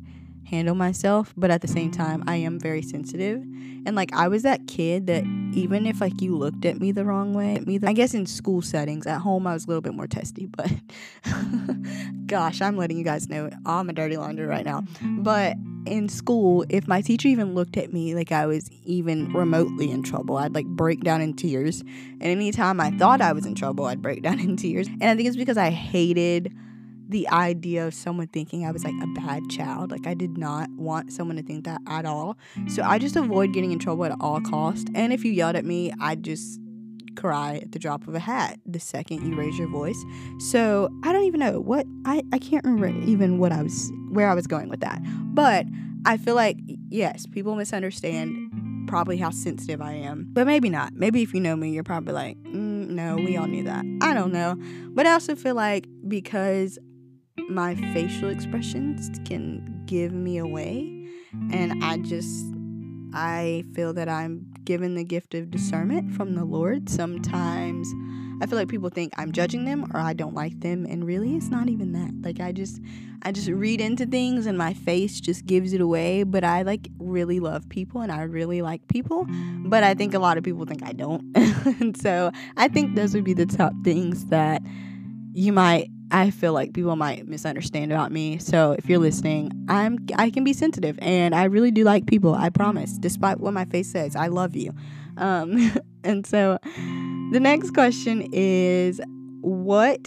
handle 0.45 0.75
myself, 0.75 1.33
but 1.37 1.51
at 1.51 1.61
the 1.61 1.67
same 1.67 1.91
time, 1.91 2.23
I 2.27 2.37
am 2.37 2.59
very 2.59 2.81
sensitive. 2.81 3.41
And 3.85 3.95
like 3.95 4.13
I 4.13 4.27
was 4.27 4.43
that 4.43 4.67
kid 4.67 5.07
that 5.07 5.23
even 5.53 5.85
if 5.85 6.01
like 6.01 6.21
you 6.21 6.35
looked 6.35 6.65
at 6.65 6.79
me 6.79 6.91
the 6.91 7.05
wrong 7.05 7.33
way, 7.33 7.59
me 7.65 7.77
the, 7.77 7.87
I 7.87 7.93
guess 7.93 8.13
in 8.13 8.25
school 8.25 8.61
settings, 8.61 9.05
at 9.07 9.19
home 9.19 9.47
I 9.47 9.53
was 9.53 9.65
a 9.65 9.67
little 9.67 9.81
bit 9.81 9.93
more 9.93 10.07
testy, 10.07 10.47
but 10.47 10.71
gosh, 12.25 12.61
I'm 12.61 12.77
letting 12.77 12.97
you 12.97 13.03
guys 13.03 13.29
know 13.29 13.49
I'm 13.65 13.89
a 13.89 13.93
dirty 13.93 14.17
laundry 14.17 14.45
right 14.45 14.65
now. 14.65 14.83
But 15.01 15.55
in 15.85 16.09
school, 16.09 16.65
if 16.69 16.87
my 16.87 17.01
teacher 17.01 17.27
even 17.27 17.55
looked 17.55 17.77
at 17.77 17.93
me 17.93 18.15
like 18.15 18.31
I 18.31 18.45
was 18.45 18.69
even 18.85 19.31
remotely 19.33 19.89
in 19.91 20.03
trouble, 20.03 20.37
I'd 20.37 20.53
like 20.53 20.65
break 20.65 21.03
down 21.03 21.21
in 21.21 21.33
tears. 21.33 21.81
And 21.81 22.23
anytime 22.23 22.79
I 22.79 22.91
thought 22.91 23.21
I 23.21 23.33
was 23.33 23.45
in 23.45 23.55
trouble, 23.55 23.85
I'd 23.85 24.01
break 24.01 24.23
down 24.23 24.39
in 24.39 24.57
tears. 24.57 24.87
And 24.87 25.05
I 25.05 25.15
think 25.15 25.27
it's 25.27 25.37
because 25.37 25.57
I 25.57 25.69
hated 25.69 26.53
the 27.09 27.27
idea 27.29 27.85
of 27.85 27.93
someone 27.93 28.27
thinking 28.27 28.65
I 28.65 28.71
was 28.71 28.83
like 28.83 28.93
a 29.01 29.07
bad 29.07 29.41
child. 29.49 29.91
Like 29.91 30.05
I 30.05 30.13
did 30.13 30.37
not 30.37 30.69
want 30.71 31.11
someone 31.11 31.35
to 31.37 31.43
think 31.43 31.65
that 31.65 31.81
at 31.87 32.05
all. 32.05 32.37
So 32.67 32.83
I 32.83 32.99
just 32.99 33.15
avoid 33.15 33.51
getting 33.51 33.71
in 33.71 33.79
trouble 33.79 34.05
at 34.05 34.15
all 34.21 34.39
cost. 34.41 34.87
And 34.93 35.11
if 35.11 35.25
you 35.25 35.31
yelled 35.31 35.55
at 35.55 35.65
me, 35.65 35.91
I'd 35.99 36.23
just 36.23 36.61
cry 37.15 37.57
at 37.63 37.71
the 37.71 37.79
drop 37.79 38.07
of 38.07 38.15
a 38.15 38.19
hat 38.19 38.59
the 38.65 38.79
second 38.79 39.27
you 39.27 39.35
raise 39.35 39.57
your 39.57 39.67
voice. 39.67 40.01
So 40.37 40.89
I 41.03 41.11
don't 41.11 41.23
even 41.23 41.39
know 41.39 41.59
what 41.59 41.85
I, 42.05 42.23
I 42.31 42.37
can't 42.37 42.63
remember 42.63 42.87
even 43.09 43.39
what 43.39 43.51
I 43.51 43.63
was 43.63 43.91
where 44.11 44.29
I 44.29 44.35
was 44.35 44.45
going 44.45 44.69
with 44.69 44.81
that. 44.81 45.01
But 45.33 45.65
I 46.05 46.17
feel 46.17 46.35
like 46.35 46.57
yes, 46.89 47.25
people 47.25 47.55
misunderstand 47.55 48.85
probably 48.87 49.17
how 49.17 49.31
sensitive 49.31 49.81
I 49.81 49.93
am. 49.93 50.27
But 50.31 50.47
maybe 50.47 50.69
not. 50.69 50.93
Maybe 50.93 51.21
if 51.21 51.33
you 51.33 51.39
know 51.39 51.55
me, 51.55 51.69
you're 51.71 51.83
probably 51.83 52.13
like, 52.13 52.37
mm, 52.43 52.89
no, 52.89 53.15
we 53.15 53.37
all 53.37 53.45
knew 53.47 53.63
that. 53.63 53.85
I 54.01 54.13
don't 54.13 54.33
know. 54.33 54.57
But 54.89 55.05
I 55.05 55.11
also 55.11 55.35
feel 55.35 55.55
like 55.55 55.87
because 56.07 56.79
my 57.49 57.75
facial 57.93 58.29
expressions 58.29 59.09
can 59.25 59.83
give 59.85 60.11
me 60.11 60.37
away 60.37 60.99
and 61.51 61.83
I 61.83 61.97
just 61.97 62.45
I 63.13 63.63
feel 63.73 63.93
that 63.93 64.07
I'm 64.07 64.45
given 64.65 64.93
the 64.93 65.03
gift 65.03 65.33
of 65.33 65.49
discernment 65.49 66.13
from 66.13 66.35
the 66.35 66.45
Lord. 66.45 66.89
Sometimes 66.89 67.91
I 68.41 68.45
feel 68.45 68.57
like 68.57 68.67
people 68.67 68.89
think 68.89 69.13
I'm 69.17 69.31
judging 69.31 69.65
them 69.65 69.89
or 69.93 69.99
I 69.99 70.13
don't 70.13 70.35
like 70.35 70.59
them 70.59 70.85
and 70.85 71.03
really 71.05 71.35
it's 71.35 71.49
not 71.49 71.69
even 71.69 71.91
that. 71.93 72.11
Like 72.21 72.39
I 72.39 72.51
just 72.51 72.79
I 73.23 73.31
just 73.31 73.49
read 73.49 73.81
into 73.81 74.05
things 74.05 74.45
and 74.45 74.57
my 74.57 74.73
face 74.73 75.19
just 75.19 75.45
gives 75.45 75.73
it 75.73 75.81
away, 75.81 76.23
but 76.23 76.43
I 76.43 76.61
like 76.61 76.87
really 76.99 77.39
love 77.39 77.67
people 77.67 78.01
and 78.01 78.11
I 78.11 78.21
really 78.21 78.61
like 78.61 78.87
people, 78.87 79.25
but 79.65 79.83
I 79.83 79.93
think 79.95 80.13
a 80.13 80.19
lot 80.19 80.37
of 80.37 80.43
people 80.43 80.65
think 80.65 80.83
I 80.83 80.93
don't. 80.93 81.25
and 81.35 81.99
so 81.99 82.31
I 82.57 82.67
think 82.67 82.95
those 82.95 83.13
would 83.15 83.25
be 83.25 83.33
the 83.33 83.47
top 83.47 83.73
things 83.83 84.27
that 84.27 84.61
you 85.33 85.51
might 85.51 85.89
I 86.11 86.31
feel 86.31 86.53
like 86.53 86.73
people 86.73 86.95
might 86.95 87.27
misunderstand 87.27 87.91
about 87.91 88.11
me. 88.11 88.39
So 88.39 88.71
if 88.71 88.89
you're 88.89 88.99
listening, 88.99 89.51
I'm 89.69 89.99
I 90.15 90.29
can 90.29 90.43
be 90.43 90.53
sensitive 90.53 90.97
and 91.01 91.35
I 91.35 91.43
really 91.45 91.71
do 91.71 91.83
like 91.83 92.07
people. 92.07 92.33
I 92.33 92.49
promise. 92.49 92.93
Despite 92.93 93.39
what 93.39 93.53
my 93.53 93.65
face 93.65 93.91
says, 93.91 94.15
I 94.15 94.27
love 94.27 94.55
you. 94.55 94.73
Um, 95.17 95.71
and 96.03 96.25
so 96.25 96.57
the 97.31 97.39
next 97.39 97.71
question 97.71 98.27
is 98.33 98.99
what 99.41 99.99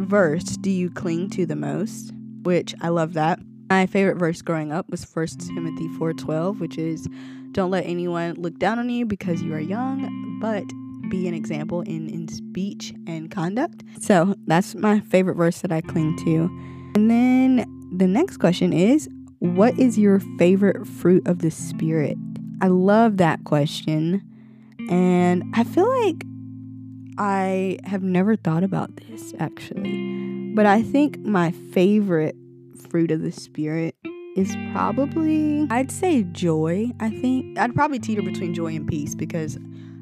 verse 0.00 0.56
do 0.58 0.70
you 0.70 0.90
cling 0.90 1.30
to 1.30 1.46
the 1.46 1.56
most? 1.56 2.12
Which 2.42 2.74
I 2.80 2.88
love 2.88 3.14
that. 3.14 3.40
My 3.68 3.86
favorite 3.86 4.16
verse 4.16 4.40
growing 4.40 4.72
up 4.72 4.88
was 4.88 5.04
1 5.04 5.26
Timothy 5.54 5.88
4:12, 5.98 6.60
which 6.60 6.78
is 6.78 7.08
don't 7.52 7.70
let 7.70 7.86
anyone 7.86 8.34
look 8.34 8.58
down 8.58 8.78
on 8.78 8.88
you 8.88 9.04
because 9.04 9.42
you 9.42 9.52
are 9.52 9.60
young, 9.60 10.38
but 10.40 10.64
be 11.08 11.28
an 11.28 11.34
example 11.34 11.82
in, 11.82 12.08
in 12.08 12.28
speech 12.28 12.92
and 13.06 13.30
conduct. 13.30 13.84
So 14.00 14.34
that's 14.46 14.74
my 14.74 15.00
favorite 15.00 15.36
verse 15.36 15.60
that 15.60 15.72
I 15.72 15.80
cling 15.80 16.16
to. 16.24 16.44
And 16.94 17.10
then 17.10 17.66
the 17.96 18.06
next 18.06 18.38
question 18.38 18.72
is 18.72 19.08
What 19.38 19.78
is 19.78 19.98
your 19.98 20.20
favorite 20.38 20.86
fruit 20.86 21.26
of 21.26 21.40
the 21.40 21.50
Spirit? 21.50 22.16
I 22.60 22.68
love 22.68 23.18
that 23.18 23.44
question. 23.44 24.22
And 24.90 25.44
I 25.54 25.64
feel 25.64 25.88
like 26.04 26.24
I 27.18 27.78
have 27.84 28.02
never 28.02 28.36
thought 28.36 28.64
about 28.64 28.96
this 28.96 29.34
actually. 29.38 30.52
But 30.54 30.66
I 30.66 30.82
think 30.82 31.18
my 31.20 31.50
favorite 31.50 32.36
fruit 32.90 33.10
of 33.10 33.22
the 33.22 33.32
Spirit 33.32 33.94
is 34.36 34.56
probably, 34.72 35.66
I'd 35.70 35.90
say 35.90 36.22
joy. 36.22 36.90
I 37.00 37.10
think 37.10 37.58
I'd 37.58 37.74
probably 37.74 37.98
teeter 37.98 38.22
between 38.22 38.54
joy 38.54 38.74
and 38.74 38.86
peace 38.86 39.14
because 39.14 39.58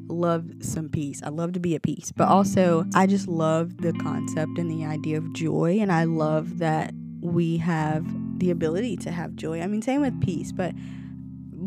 love 0.08 0.50
some 0.60 0.88
peace. 0.88 1.22
I 1.22 1.28
love 1.28 1.52
to 1.52 1.60
be 1.60 1.74
at 1.74 1.82
peace, 1.82 2.12
but 2.16 2.28
also 2.28 2.82
mm-hmm. 2.82 2.90
I 2.94 3.06
just 3.06 3.28
love 3.28 3.78
the 3.78 3.92
concept 3.92 4.58
and 4.58 4.70
the 4.70 4.84
idea 4.84 5.18
of 5.18 5.32
joy. 5.32 5.78
And 5.80 5.92
I 5.92 6.04
love 6.04 6.58
that 6.58 6.92
we 7.20 7.56
have 7.58 8.04
the 8.38 8.50
ability 8.50 8.96
to 8.98 9.10
have 9.10 9.34
joy. 9.34 9.60
I 9.60 9.66
mean, 9.66 9.82
same 9.82 10.00
with 10.00 10.20
peace, 10.20 10.52
but 10.52 10.74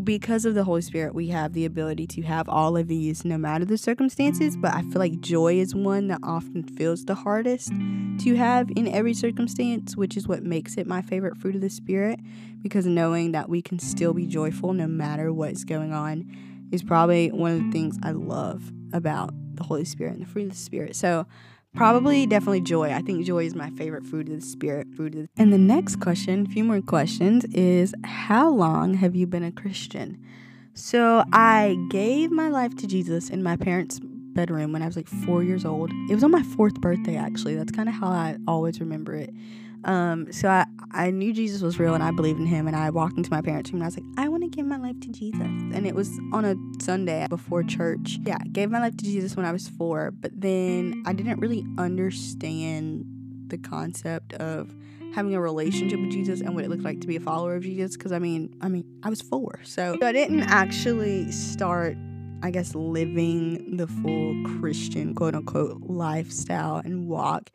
because 0.04 0.46
of 0.46 0.56
the 0.56 0.64
Holy 0.64 0.82
Spirit, 0.82 1.14
we 1.14 1.28
have 1.28 1.54
the 1.54 1.66
ability 1.66 2.08
to 2.08 2.22
have 2.22 2.48
all 2.48 2.78
of 2.78 2.88
these 2.88 3.26
no 3.26 3.38
matter 3.38 3.66
the 3.66 3.78
circumstances. 3.78 4.56
But 4.56 4.74
I 4.74 4.82
feel 4.84 5.00
like 5.00 5.20
joy 5.20 5.60
is 5.60 5.76
one 5.76 6.08
that 6.08 6.20
often 6.24 6.64
feels 6.64 7.06
the 7.06 7.16
hardest 7.16 7.70
to 7.70 8.36
have 8.36 8.70
in 8.76 8.88
every 8.88 9.14
circumstance, 9.14 9.98
which 9.98 10.16
is 10.16 10.28
what 10.28 10.44
makes 10.44 10.78
it 10.78 10.88
my 10.88 11.02
favorite 11.02 11.38
fruit 11.38 11.56
of 11.56 11.62
the 11.62 11.70
Spirit. 11.70 12.20
Because 12.62 12.86
knowing 12.86 13.32
that 13.34 13.50
we 13.50 13.62
can 13.62 13.80
still 13.80 14.14
be 14.14 14.26
joyful 14.26 14.74
no 14.74 14.88
matter 14.88 15.32
what's 15.32 15.64
going 15.64 15.94
on 15.94 16.30
is 16.72 16.84
probably 16.84 17.32
one 17.32 17.52
of 17.52 17.64
the 17.64 17.72
things 17.72 17.98
I 18.04 18.12
love 18.12 18.72
about 18.94 19.34
the 19.56 19.64
Holy 19.64 19.86
Spirit 19.86 20.14
and 20.14 20.22
the 20.22 20.30
fruit 20.30 20.44
of 20.44 20.50
the 20.50 20.56
Spirit. 20.56 20.96
So, 20.96 21.26
probably 21.76 22.26
definitely 22.26 22.62
joy. 22.62 22.92
I 22.92 23.02
think 23.02 23.26
joy 23.26 23.46
is 23.46 23.56
my 23.56 23.70
favorite 23.72 24.06
fruit 24.06 24.28
of 24.30 24.36
the 24.36 24.42
Spirit. 24.42 24.88
Of 24.98 25.12
the- 25.12 25.30
and 25.38 25.54
the 25.54 25.58
next 25.58 25.98
question, 25.98 26.46
a 26.46 26.50
few 26.50 26.64
more 26.64 26.82
questions, 26.82 27.46
is 27.46 27.94
how 28.04 28.50
long 28.50 28.96
have 28.96 29.16
you 29.16 29.28
been 29.28 29.44
a 29.44 29.52
Christian? 29.52 30.18
So, 30.74 31.24
I 31.34 31.78
gave 31.90 32.32
my 32.32 32.50
life 32.50 32.76
to 32.78 32.88
Jesus 32.88 33.30
in 33.30 33.44
my 33.44 33.58
parents' 33.58 34.00
bedroom 34.02 34.72
when 34.72 34.82
I 34.82 34.86
was 34.86 34.96
like 34.96 35.08
four 35.08 35.44
years 35.44 35.66
old. 35.66 35.92
It 36.10 36.14
was 36.14 36.24
on 36.24 36.32
my 36.32 36.44
fourth 36.44 36.76
birthday, 36.76 37.18
actually. 37.18 37.56
That's 37.56 37.72
kind 37.72 37.90
of 37.90 37.96
how 37.96 38.08
I 38.08 38.38
always 38.48 38.80
remember 38.80 39.16
it. 39.16 39.34
Um, 39.84 40.32
so 40.32 40.50
I, 40.50 40.66
I 40.92 41.12
knew 41.12 41.34
Jesus 41.34 41.62
was 41.62 41.80
real 41.80 41.94
and 41.94 42.04
I 42.04 42.12
believed 42.12 42.40
in 42.40 42.46
him 42.46 42.68
and 42.68 42.76
I 42.76 42.90
walked 42.90 43.18
into 43.18 43.32
my 43.32 43.42
parents' 43.42 43.72
room 43.72 43.82
and 43.82 43.84
I 43.84 43.88
was 43.88 43.98
like, 43.98 44.06
I 44.18 44.28
want 44.28 44.44
to 44.44 44.50
give 44.50 44.66
my 44.66 44.78
life 44.78 45.00
to 45.02 45.10
Jesus. 45.10 45.42
And 45.42 45.88
it 45.88 45.96
was 45.96 46.20
on 46.34 46.46
a 46.46 46.56
Sunday 46.84 47.26
before 47.30 47.64
church. 47.64 48.20
Yeah, 48.24 48.40
gave 48.52 48.70
my 48.70 48.80
life 48.80 48.98
to 48.98 49.06
Jesus 49.06 49.36
when 49.36 49.46
I 49.46 49.52
was 49.52 49.68
four, 49.68 50.12
but 50.12 50.32
then 50.34 51.04
I 51.06 51.14
didn't 51.14 51.40
really 51.40 51.66
understand 51.78 53.06
the 53.48 53.58
concept 53.58 54.34
of 54.34 54.76
having 55.14 55.34
a 55.34 55.42
relationship 55.42 56.00
with 56.00 56.12
Jesus 56.12 56.42
and 56.42 56.54
what 56.56 56.64
it 56.64 56.70
looked 56.70 56.84
like 56.84 57.02
to 57.02 57.08
be 57.08 57.16
a 57.16 57.20
follower 57.20 57.56
of 57.56 57.64
Jesus 57.64 57.98
because 57.98 58.12
I 58.12 58.20
mean, 58.20 58.56
I 58.62 58.68
mean, 58.68 58.86
I 59.04 59.10
was 59.10 59.22
4. 59.22 59.62
So 59.64 59.98
I 60.02 60.12
didn't 60.12 60.42
actually 60.42 61.32
start 61.32 61.98
I 62.42 62.52
guess 62.52 62.74
living 62.74 63.76
the 63.76 63.88
full 63.88 64.44
Christian 64.60 65.14
quote 65.14 65.36
unquote 65.36 65.82
lifestyle 65.82 66.78
and 66.78 67.08
walk 67.08 67.52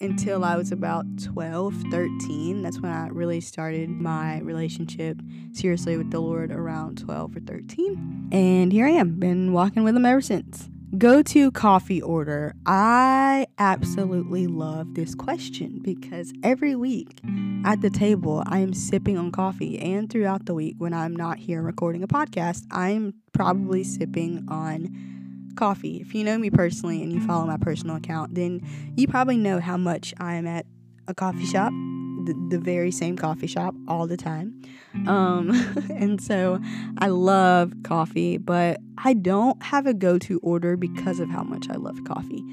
until 0.00 0.44
I 0.44 0.56
was 0.56 0.70
about 0.70 1.06
12, 1.22 1.74
13. 1.90 2.62
That's 2.62 2.80
when 2.80 2.92
I 2.92 3.08
really 3.08 3.40
started 3.40 3.90
my 3.90 4.40
relationship 4.40 5.20
seriously 5.52 5.96
with 5.96 6.10
the 6.10 6.20
Lord 6.20 6.52
around 6.52 6.98
12 6.98 7.36
or 7.36 7.40
13. 7.40 8.28
And 8.32 8.72
here 8.72 8.86
I 8.86 8.90
am, 8.90 9.18
been 9.18 9.52
walking 9.52 9.82
with 9.82 9.96
Him 9.96 10.06
ever 10.06 10.20
since. 10.20 10.68
Go 10.96 11.22
to 11.22 11.50
coffee 11.50 12.00
order. 12.00 12.54
I 12.64 13.46
absolutely 13.58 14.46
love 14.46 14.94
this 14.94 15.14
question 15.14 15.80
because 15.82 16.32
every 16.42 16.74
week 16.74 17.20
at 17.66 17.82
the 17.82 17.90
table, 17.90 18.42
I 18.46 18.60
am 18.60 18.72
sipping 18.72 19.18
on 19.18 19.30
coffee. 19.30 19.78
And 19.78 20.08
throughout 20.08 20.46
the 20.46 20.54
week, 20.54 20.76
when 20.78 20.94
I'm 20.94 21.14
not 21.14 21.38
here 21.38 21.60
recording 21.60 22.02
a 22.02 22.08
podcast, 22.08 22.64
I'm 22.70 23.12
probably 23.34 23.84
sipping 23.84 24.46
on 24.48 25.17
coffee. 25.58 25.96
If 26.00 26.14
you 26.14 26.24
know 26.24 26.38
me 26.38 26.50
personally 26.50 27.02
and 27.02 27.12
you 27.12 27.20
follow 27.26 27.44
my 27.44 27.56
personal 27.56 27.96
account, 27.96 28.34
then 28.34 28.62
you 28.96 29.08
probably 29.08 29.36
know 29.36 29.60
how 29.60 29.76
much 29.76 30.14
I 30.18 30.34
am 30.34 30.46
at 30.46 30.64
a 31.08 31.14
coffee 31.14 31.46
shop, 31.46 31.72
the, 31.72 32.48
the 32.50 32.58
very 32.58 32.92
same 32.92 33.16
coffee 33.16 33.48
shop 33.48 33.74
all 33.88 34.06
the 34.06 34.16
time. 34.16 34.62
Um, 35.06 35.50
and 35.94 36.20
so 36.20 36.60
I 36.98 37.08
love 37.08 37.72
coffee, 37.82 38.38
but 38.38 38.78
I 38.98 39.14
don't 39.14 39.60
have 39.62 39.86
a 39.86 39.94
go 39.94 40.16
to 40.18 40.38
order 40.40 40.76
because 40.76 41.18
of 41.18 41.28
how 41.28 41.42
much 41.42 41.68
I 41.68 41.74
love 41.74 41.98
coffee. 42.04 42.44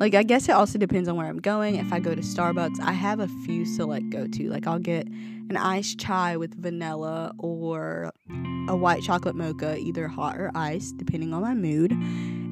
Like, 0.00 0.14
I 0.14 0.22
guess 0.22 0.48
it 0.48 0.52
also 0.52 0.78
depends 0.78 1.08
on 1.08 1.16
where 1.16 1.26
I'm 1.26 1.40
going. 1.40 1.74
If 1.76 1.92
I 1.92 1.98
go 1.98 2.14
to 2.14 2.20
Starbucks, 2.20 2.80
I 2.80 2.92
have 2.92 3.18
a 3.20 3.28
few 3.44 3.64
select 3.66 4.10
go 4.10 4.28
to. 4.28 4.48
Like, 4.48 4.66
I'll 4.66 4.78
get 4.78 5.06
an 5.06 5.56
iced 5.56 5.98
chai 5.98 6.36
with 6.36 6.54
vanilla 6.54 7.32
or 7.38 8.12
a 8.68 8.76
white 8.76 9.02
chocolate 9.02 9.34
mocha, 9.34 9.76
either 9.76 10.06
hot 10.06 10.38
or 10.38 10.52
iced, 10.54 10.98
depending 10.98 11.34
on 11.34 11.42
my 11.42 11.54
mood. 11.54 11.92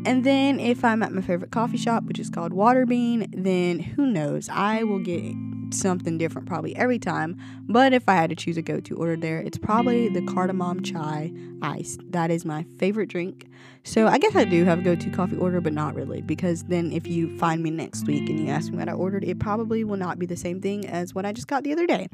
And 0.06 0.22
then 0.22 0.60
if 0.60 0.84
I'm 0.84 1.02
at 1.02 1.12
my 1.12 1.20
favorite 1.20 1.50
coffee 1.50 1.76
shop, 1.76 2.04
which 2.04 2.20
is 2.20 2.30
called 2.30 2.52
Waterbean, 2.52 3.28
then 3.36 3.80
who 3.80 4.06
knows? 4.06 4.48
I 4.48 4.84
will 4.84 5.00
get 5.00 5.34
something 5.70 6.16
different 6.16 6.46
probably 6.46 6.76
every 6.76 7.00
time. 7.00 7.36
But 7.62 7.92
if 7.92 8.08
I 8.08 8.14
had 8.14 8.30
to 8.30 8.36
choose 8.36 8.56
a 8.56 8.62
go 8.62 8.78
to 8.78 8.96
order 8.96 9.16
there, 9.16 9.40
it's 9.40 9.58
probably 9.58 10.08
the 10.08 10.22
cardamom 10.26 10.84
chai 10.84 11.32
ice. 11.60 11.98
That 12.10 12.30
is 12.30 12.44
my 12.44 12.64
favorite 12.78 13.08
drink. 13.08 13.48
So 13.82 14.06
I 14.06 14.18
guess 14.18 14.36
I 14.36 14.44
do 14.44 14.64
have 14.64 14.78
a 14.78 14.82
go 14.82 14.94
to 14.94 15.10
coffee 15.10 15.36
order, 15.36 15.60
but 15.60 15.72
not 15.72 15.96
really, 15.96 16.22
because 16.22 16.62
then 16.64 16.92
if 16.92 17.08
you 17.08 17.36
find 17.38 17.62
me 17.62 17.70
next 17.70 18.06
week 18.06 18.28
and 18.28 18.38
you 18.38 18.48
ask 18.48 18.70
me 18.70 18.78
what 18.78 18.88
I 18.88 18.92
ordered, 18.92 19.24
it 19.24 19.40
probably 19.40 19.82
will 19.82 19.96
not 19.96 20.20
be 20.20 20.26
the 20.26 20.36
same 20.36 20.60
thing 20.60 20.86
as 20.86 21.16
what 21.16 21.26
I 21.26 21.32
just 21.32 21.48
got 21.48 21.64
the 21.64 21.72
other 21.72 21.86
day. 21.86 22.08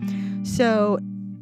So 0.44 0.98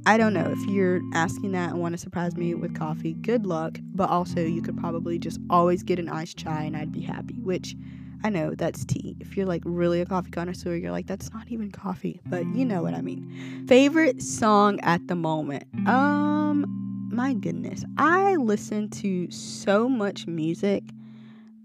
I 0.07 0.17
don't 0.17 0.33
know 0.33 0.51
if 0.51 0.59
you're 0.67 1.01
asking 1.13 1.53
that 1.53 1.71
and 1.71 1.81
want 1.81 1.93
to 1.93 1.99
surprise 1.99 2.37
me 2.37 2.55
with 2.55 2.75
coffee, 2.75 3.15
good 3.15 3.47
luck. 3.47 3.79
But 3.83 4.09
also, 4.09 4.41
you 4.41 4.63
could 4.63 4.77
probably 4.79 5.19
just 5.19 5.39
always 5.51 5.83
get 5.83 5.99
an 5.99 6.09
iced 6.09 6.39
chai 6.39 6.63
and 6.63 6.77
I'd 6.77 6.93
be 6.93 7.03
happy, 7.03 7.35
which 7.35 7.77
I 8.23 8.31
know 8.31 8.55
that's 8.55 8.85
tea. 8.85 9.17
If 9.21 9.37
you're 9.37 9.47
like 9.47 9.63
really 9.65 10.01
a 10.01 10.07
coffee 10.07 10.31
connoisseur, 10.31 10.75
you're 10.77 10.91
like, 10.91 11.07
that's 11.07 11.33
not 11.33 11.49
even 11.49 11.71
coffee, 11.71 12.21
but 12.27 12.47
you 12.55 12.65
know 12.65 12.83
what 12.83 12.95
I 12.95 13.03
mean. 13.03 13.65
Favorite 13.67 14.23
song 14.23 14.81
at 14.81 15.07
the 15.09 15.15
moment? 15.15 15.65
Um, 15.87 16.67
my 17.13 17.35
goodness, 17.35 17.85
I 17.99 18.37
listen 18.37 18.89
to 18.91 19.31
so 19.31 19.89
much 19.89 20.27
music 20.27 20.85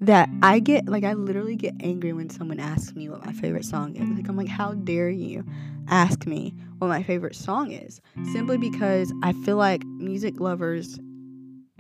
that 0.01 0.30
I 0.44 0.60
get 0.60 0.88
like 0.88 1.04
I 1.04 1.13
literally 1.13 1.56
get 1.56 1.74
angry 1.80 2.12
when 2.12 2.30
someone 2.30 2.60
asks 2.60 2.94
me 2.96 3.08
what 3.10 3.25
my 3.25 3.32
favorite 3.32 3.65
song 3.65 3.96
is. 3.96 4.08
Like 4.10 4.27
I'm 4.27 4.36
like, 4.36 4.50
how 4.50 4.74
dare 4.74 5.10
you 5.10 5.46
ask 5.89 6.25
me 6.25 6.54
what 6.80 6.88
my 6.88 7.04
favorite 7.04 7.36
song 7.36 7.72
is? 7.72 8.01
Simply 8.32 8.58
because 8.58 9.13
I 9.24 9.34
feel 9.34 9.58
like 9.58 9.84
music 9.86 10.39
lovers 10.39 11.00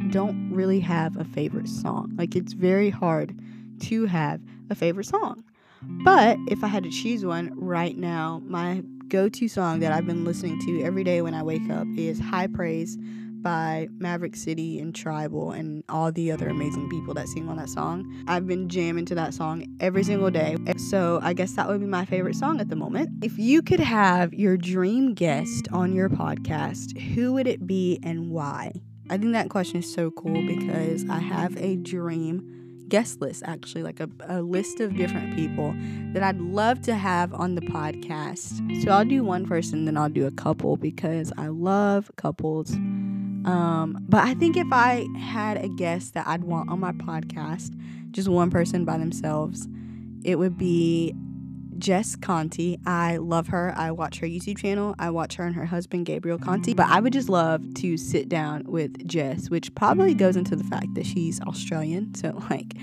don't 0.09 0.51
really 0.51 0.79
have 0.79 1.17
a 1.17 1.23
favorite 1.23 1.67
song. 1.67 2.13
Like 2.17 2.35
it's 2.35 2.53
very 2.53 2.89
hard 2.89 3.37
to 3.81 4.05
have 4.05 4.41
a 4.69 4.75
favorite 4.75 5.05
song. 5.05 5.43
But 6.03 6.37
if 6.47 6.63
I 6.63 6.67
had 6.67 6.83
to 6.83 6.89
choose 6.89 7.25
one 7.25 7.51
right 7.55 7.97
now, 7.97 8.41
my 8.45 8.83
go-to 9.07 9.47
song 9.47 9.79
that 9.81 9.91
I've 9.91 10.07
been 10.07 10.25
listening 10.25 10.59
to 10.61 10.83
every 10.83 11.03
day 11.03 11.21
when 11.21 11.33
I 11.33 11.43
wake 11.43 11.69
up 11.69 11.87
is 11.95 12.19
High 12.19 12.47
Praise 12.47 12.97
by 13.45 13.87
Maverick 13.99 14.35
City 14.35 14.79
and 14.79 14.91
Tribl 14.91 15.55
and 15.55 15.83
all 15.87 16.11
the 16.11 16.31
other 16.31 16.49
amazing 16.49 16.89
people 16.89 17.13
that 17.13 17.27
sing 17.27 17.47
on 17.47 17.57
that 17.57 17.69
song. 17.69 18.25
I've 18.27 18.47
been 18.47 18.67
jamming 18.67 19.05
to 19.05 19.15
that 19.15 19.35
song 19.35 19.67
every 19.79 20.03
single 20.03 20.31
day. 20.31 20.57
So 20.89 21.19
I 21.21 21.33
guess 21.33 21.51
that 21.51 21.67
would 21.67 21.79
be 21.79 21.85
my 21.85 22.05
favorite 22.05 22.35
song 22.35 22.59
at 22.59 22.69
the 22.69 22.75
moment. 22.75 23.23
If 23.23 23.37
you 23.37 23.61
could 23.61 23.79
have 23.79 24.33
your 24.33 24.57
dream 24.57 25.13
guest 25.13 25.67
on 25.71 25.93
your 25.93 26.09
podcast, 26.09 26.99
who 27.13 27.33
would 27.33 27.45
it 27.45 27.67
be 27.67 27.99
and 28.01 28.31
why? 28.31 28.71
I 29.11 29.19
think 29.19 29.33
that 29.33 29.51
question 29.51 29.77
is 29.77 29.93
so 29.93 30.09
cool 30.09 30.41
because 30.47 31.07
I 31.07 31.19
have 31.19 31.55
a 31.57 31.75
dream 31.75 32.51
guest 32.89 33.21
list 33.21 33.43
actually 33.45 33.83
like 33.83 33.99
a, 33.99 34.09
a 34.27 34.41
list 34.41 34.79
of 34.79 34.95
different 34.95 35.35
people 35.35 35.73
that 36.13 36.21
i'd 36.21 36.39
love 36.39 36.79
to 36.79 36.93
have 36.93 37.33
on 37.33 37.55
the 37.55 37.61
podcast 37.61 38.83
so 38.83 38.91
i'll 38.91 39.03
do 39.03 39.23
one 39.23 39.43
person 39.43 39.85
then 39.85 39.97
i'll 39.97 40.07
do 40.07 40.27
a 40.27 40.31
couple 40.31 40.77
because 40.77 41.33
i 41.35 41.47
love 41.47 42.11
couples 42.15 42.77
um, 43.45 43.97
but 44.07 44.23
i 44.23 44.33
think 44.33 44.57
if 44.57 44.67
i 44.71 45.07
had 45.17 45.57
a 45.57 45.67
guest 45.69 46.13
that 46.13 46.27
i'd 46.27 46.43
want 46.43 46.69
on 46.69 46.79
my 46.79 46.91
podcast 46.93 47.71
just 48.11 48.27
one 48.27 48.49
person 48.49 48.85
by 48.85 48.97
themselves 48.97 49.67
it 50.23 50.39
would 50.39 50.57
be 50.57 51.13
Jess 51.77 52.15
Conte. 52.15 52.77
I 52.85 53.17
love 53.17 53.47
her. 53.47 53.73
I 53.75 53.91
watch 53.91 54.19
her 54.19 54.27
YouTube 54.27 54.57
channel. 54.57 54.95
I 54.97 55.09
watch 55.09 55.35
her 55.35 55.43
and 55.43 55.55
her 55.55 55.65
husband, 55.65 56.05
Gabriel 56.05 56.37
Conte. 56.37 56.73
But 56.73 56.87
I 56.87 56.99
would 56.99 57.13
just 57.13 57.29
love 57.29 57.61
to 57.75 57.97
sit 57.97 58.29
down 58.29 58.63
with 58.65 59.05
Jess, 59.07 59.49
which 59.49 59.73
probably 59.75 60.13
goes 60.13 60.35
into 60.35 60.55
the 60.55 60.63
fact 60.63 60.93
that 60.95 61.05
she's 61.05 61.41
Australian. 61.41 62.15
So, 62.15 62.41
like, 62.49 62.75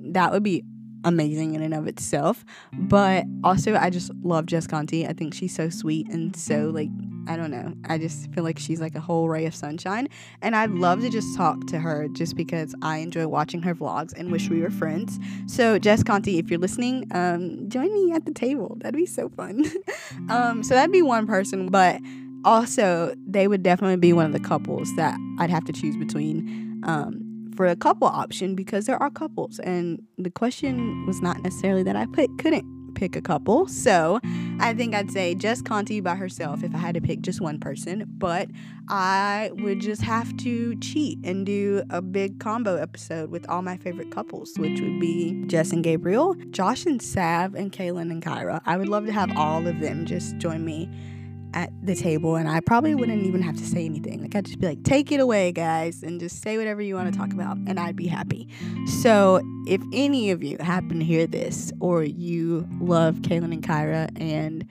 that 0.00 0.32
would 0.32 0.42
be 0.42 0.64
amazing 1.06 1.54
in 1.54 1.62
and 1.62 1.72
of 1.72 1.86
itself. 1.86 2.44
But 2.72 3.24
also, 3.42 3.76
I 3.76 3.88
just 3.88 4.12
love 4.22 4.44
Jess 4.46 4.66
Conte. 4.66 5.06
I 5.06 5.12
think 5.12 5.32
she's 5.32 5.54
so 5.54 5.70
sweet 5.70 6.08
and 6.08 6.36
so, 6.36 6.70
like, 6.74 6.90
I 7.28 7.36
don't 7.36 7.50
know. 7.50 7.72
I 7.88 7.96
just 7.96 8.30
feel 8.32 8.44
like 8.44 8.58
she's 8.58 8.80
like 8.80 8.94
a 8.94 9.00
whole 9.00 9.28
ray 9.28 9.46
of 9.46 9.54
sunshine. 9.54 10.08
And 10.42 10.54
I'd 10.54 10.72
love 10.72 11.00
to 11.00 11.08
just 11.08 11.36
talk 11.36 11.66
to 11.68 11.78
her 11.78 12.08
just 12.08 12.36
because 12.36 12.74
I 12.82 12.98
enjoy 12.98 13.26
watching 13.26 13.62
her 13.62 13.74
vlogs 13.74 14.12
and 14.16 14.30
wish 14.30 14.50
we 14.50 14.60
were 14.60 14.70
friends. 14.70 15.18
So, 15.46 15.78
Jess 15.78 16.02
Conte, 16.02 16.36
if 16.36 16.50
you're 16.50 16.60
listening, 16.60 17.06
um, 17.12 17.68
join 17.68 17.92
me 17.92 18.12
at 18.12 18.26
the 18.26 18.32
table. 18.32 18.76
That'd 18.80 18.98
be 18.98 19.06
so 19.06 19.28
fun. 19.30 19.64
um, 20.28 20.62
so, 20.62 20.74
that'd 20.74 20.92
be 20.92 21.02
one 21.02 21.26
person. 21.26 21.68
But 21.68 22.00
also, 22.44 23.14
they 23.26 23.48
would 23.48 23.62
definitely 23.62 23.96
be 23.96 24.12
one 24.12 24.26
of 24.26 24.32
the 24.32 24.40
couples 24.40 24.94
that 24.96 25.18
I'd 25.38 25.50
have 25.50 25.64
to 25.64 25.72
choose 25.72 25.96
between. 25.96 26.82
Um, 26.84 27.25
for 27.56 27.66
a 27.66 27.76
couple 27.76 28.06
option 28.06 28.54
because 28.54 28.86
there 28.86 29.02
are 29.02 29.10
couples 29.10 29.58
and 29.60 30.02
the 30.18 30.30
question 30.30 31.06
was 31.06 31.22
not 31.22 31.42
necessarily 31.42 31.82
that 31.82 31.96
I 31.96 32.06
put 32.06 32.38
couldn't 32.38 32.76
pick 32.96 33.14
a 33.14 33.20
couple. 33.20 33.68
So 33.68 34.18
I 34.58 34.74
think 34.74 34.94
I'd 34.94 35.10
say 35.12 35.34
Jess 35.34 35.62
Conte 35.62 36.00
by 36.00 36.16
herself 36.16 36.64
if 36.64 36.74
I 36.74 36.78
had 36.78 36.94
to 36.96 37.00
pick 37.00 37.20
just 37.20 37.40
one 37.40 37.60
person. 37.60 38.04
But 38.08 38.48
I 38.88 39.50
would 39.54 39.80
just 39.80 40.02
have 40.02 40.36
to 40.38 40.74
cheat 40.76 41.18
and 41.22 41.46
do 41.46 41.84
a 41.90 42.02
big 42.02 42.40
combo 42.40 42.76
episode 42.76 43.30
with 43.30 43.48
all 43.48 43.62
my 43.62 43.76
favorite 43.76 44.10
couples, 44.10 44.54
which 44.56 44.80
would 44.80 44.98
be 44.98 45.44
Jess 45.46 45.72
and 45.72 45.84
Gabriel, 45.84 46.34
Josh 46.50 46.86
and 46.86 47.00
Sav, 47.00 47.54
and 47.54 47.70
Kaylin 47.70 48.10
and 48.10 48.22
Kyra. 48.22 48.60
I 48.66 48.76
would 48.76 48.88
love 48.88 49.06
to 49.06 49.12
have 49.12 49.30
all 49.36 49.66
of 49.66 49.78
them 49.80 50.06
just 50.06 50.36
join 50.38 50.64
me 50.64 50.90
at 51.56 51.70
the 51.82 51.94
table 51.94 52.36
and 52.36 52.48
I 52.50 52.60
probably 52.60 52.94
wouldn't 52.94 53.24
even 53.24 53.40
have 53.40 53.56
to 53.56 53.64
say 53.64 53.86
anything. 53.86 54.20
Like 54.20 54.36
I'd 54.36 54.44
just 54.44 54.60
be 54.60 54.66
like, 54.66 54.84
take 54.84 55.10
it 55.10 55.20
away, 55.20 55.52
guys, 55.52 56.02
and 56.02 56.20
just 56.20 56.42
say 56.42 56.58
whatever 56.58 56.82
you 56.82 56.94
want 56.94 57.10
to 57.10 57.18
talk 57.18 57.32
about, 57.32 57.56
and 57.56 57.80
I'd 57.80 57.96
be 57.96 58.06
happy. 58.06 58.46
So 59.00 59.40
if 59.66 59.80
any 59.92 60.30
of 60.30 60.44
you 60.44 60.58
happen 60.60 60.98
to 60.98 61.04
hear 61.04 61.26
this, 61.26 61.72
or 61.80 62.04
you 62.04 62.68
love 62.78 63.16
Kaylin 63.16 63.54
and 63.54 63.62
Kyra 63.62 64.10
and 64.20 64.68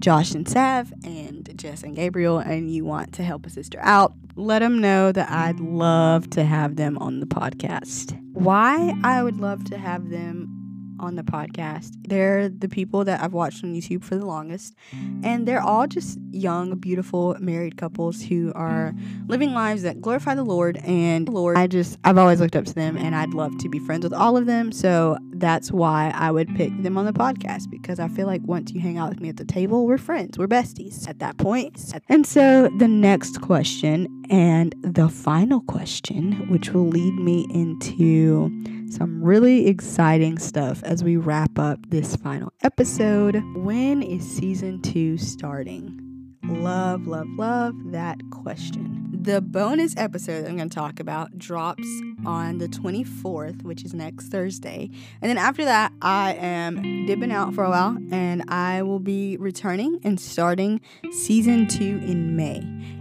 Josh 0.00 0.32
and 0.32 0.48
Sav 0.48 0.92
and 1.04 1.56
Jess 1.56 1.84
and 1.84 1.94
Gabriel, 1.94 2.38
and 2.38 2.68
you 2.68 2.84
want 2.84 3.12
to 3.14 3.22
help 3.22 3.46
a 3.46 3.50
sister 3.50 3.78
out, 3.82 4.12
let 4.34 4.58
them 4.58 4.80
know 4.80 5.12
that 5.12 5.30
I'd 5.30 5.60
love 5.60 6.28
to 6.30 6.44
have 6.44 6.74
them 6.74 6.98
on 6.98 7.20
the 7.20 7.26
podcast. 7.26 8.20
Why 8.32 8.92
I 9.04 9.22
would 9.22 9.38
love 9.38 9.64
to 9.66 9.78
have 9.78 10.10
them 10.10 10.57
on 10.98 11.16
the 11.16 11.22
podcast. 11.22 11.92
They're 12.06 12.48
the 12.48 12.68
people 12.68 13.04
that 13.04 13.22
I've 13.22 13.32
watched 13.32 13.64
on 13.64 13.74
YouTube 13.74 14.04
for 14.04 14.16
the 14.16 14.26
longest, 14.26 14.74
and 15.22 15.46
they're 15.46 15.62
all 15.62 15.86
just 15.86 16.18
young, 16.30 16.76
beautiful 16.76 17.36
married 17.40 17.76
couples 17.76 18.22
who 18.22 18.52
are 18.54 18.94
living 19.26 19.52
lives 19.52 19.82
that 19.82 20.00
glorify 20.00 20.34
the 20.34 20.44
Lord. 20.44 20.78
And 20.84 21.28
Lord, 21.28 21.56
I 21.56 21.66
just, 21.66 21.98
I've 22.04 22.18
always 22.18 22.40
looked 22.40 22.56
up 22.56 22.64
to 22.66 22.74
them, 22.74 22.96
and 22.96 23.14
I'd 23.14 23.34
love 23.34 23.56
to 23.58 23.68
be 23.68 23.78
friends 23.78 24.04
with 24.04 24.12
all 24.12 24.36
of 24.36 24.46
them. 24.46 24.72
So 24.72 25.18
that's 25.40 25.70
why 25.72 26.12
I 26.14 26.30
would 26.30 26.54
pick 26.56 26.70
them 26.82 26.96
on 26.96 27.04
the 27.04 27.12
podcast 27.12 27.70
because 27.70 27.98
I 27.98 28.08
feel 28.08 28.26
like 28.26 28.42
once 28.44 28.72
you 28.72 28.80
hang 28.80 28.98
out 28.98 29.10
with 29.10 29.20
me 29.20 29.28
at 29.28 29.36
the 29.36 29.44
table, 29.44 29.86
we're 29.86 29.98
friends, 29.98 30.38
we're 30.38 30.46
besties 30.46 31.08
at 31.08 31.18
that 31.20 31.36
point. 31.38 31.92
And 32.08 32.26
so 32.26 32.68
the 32.78 32.88
next 32.88 33.40
question 33.40 34.06
and 34.30 34.74
the 34.82 35.08
final 35.08 35.60
question, 35.62 36.48
which 36.50 36.70
will 36.70 36.86
lead 36.88 37.14
me 37.14 37.46
into 37.52 38.50
some 38.90 39.22
really 39.22 39.66
exciting 39.66 40.38
stuff 40.38 40.82
as 40.84 41.04
we 41.04 41.16
wrap 41.16 41.58
up 41.58 41.78
this 41.88 42.16
final 42.16 42.52
episode. 42.62 43.42
When 43.54 44.02
is 44.02 44.28
season 44.28 44.80
two 44.82 45.18
starting? 45.18 46.04
Love, 46.44 47.06
love, 47.06 47.28
love 47.36 47.74
that 47.92 48.18
question. 48.30 49.07
The 49.20 49.40
bonus 49.40 49.96
episode 49.96 50.42
that 50.42 50.48
I'm 50.48 50.56
going 50.56 50.68
to 50.68 50.74
talk 50.74 51.00
about 51.00 51.36
drops 51.36 51.86
on 52.24 52.58
the 52.58 52.68
24th, 52.68 53.62
which 53.62 53.84
is 53.84 53.92
next 53.92 54.28
Thursday. 54.28 54.90
And 55.20 55.28
then 55.28 55.36
after 55.36 55.64
that, 55.64 55.92
I 56.00 56.34
am 56.34 57.04
dipping 57.04 57.32
out 57.32 57.52
for 57.52 57.64
a 57.64 57.68
while 57.68 57.98
and 58.12 58.44
I 58.48 58.82
will 58.82 59.00
be 59.00 59.36
returning 59.36 59.98
and 60.04 60.20
starting 60.20 60.80
season 61.10 61.66
two 61.66 62.00
in 62.06 62.36
May. 62.36 62.58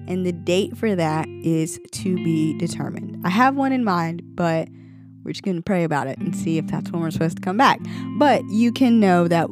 And 0.07 0.25
the 0.25 0.31
date 0.33 0.75
for 0.75 0.95
that 0.95 1.27
is 1.43 1.79
to 1.91 2.15
be 2.15 2.57
determined. 2.57 3.21
I 3.23 3.29
have 3.29 3.55
one 3.55 3.71
in 3.71 3.83
mind, 3.83 4.23
but 4.35 4.69
we're 5.23 5.33
just 5.33 5.43
going 5.43 5.57
to 5.57 5.63
pray 5.63 5.83
about 5.83 6.07
it 6.07 6.17
and 6.17 6.35
see 6.35 6.57
if 6.57 6.65
that's 6.67 6.91
when 6.91 7.01
we're 7.01 7.11
supposed 7.11 7.37
to 7.37 7.43
come 7.43 7.57
back. 7.57 7.79
But 8.17 8.43
you 8.49 8.71
can 8.71 8.99
know 8.99 9.27
that 9.27 9.49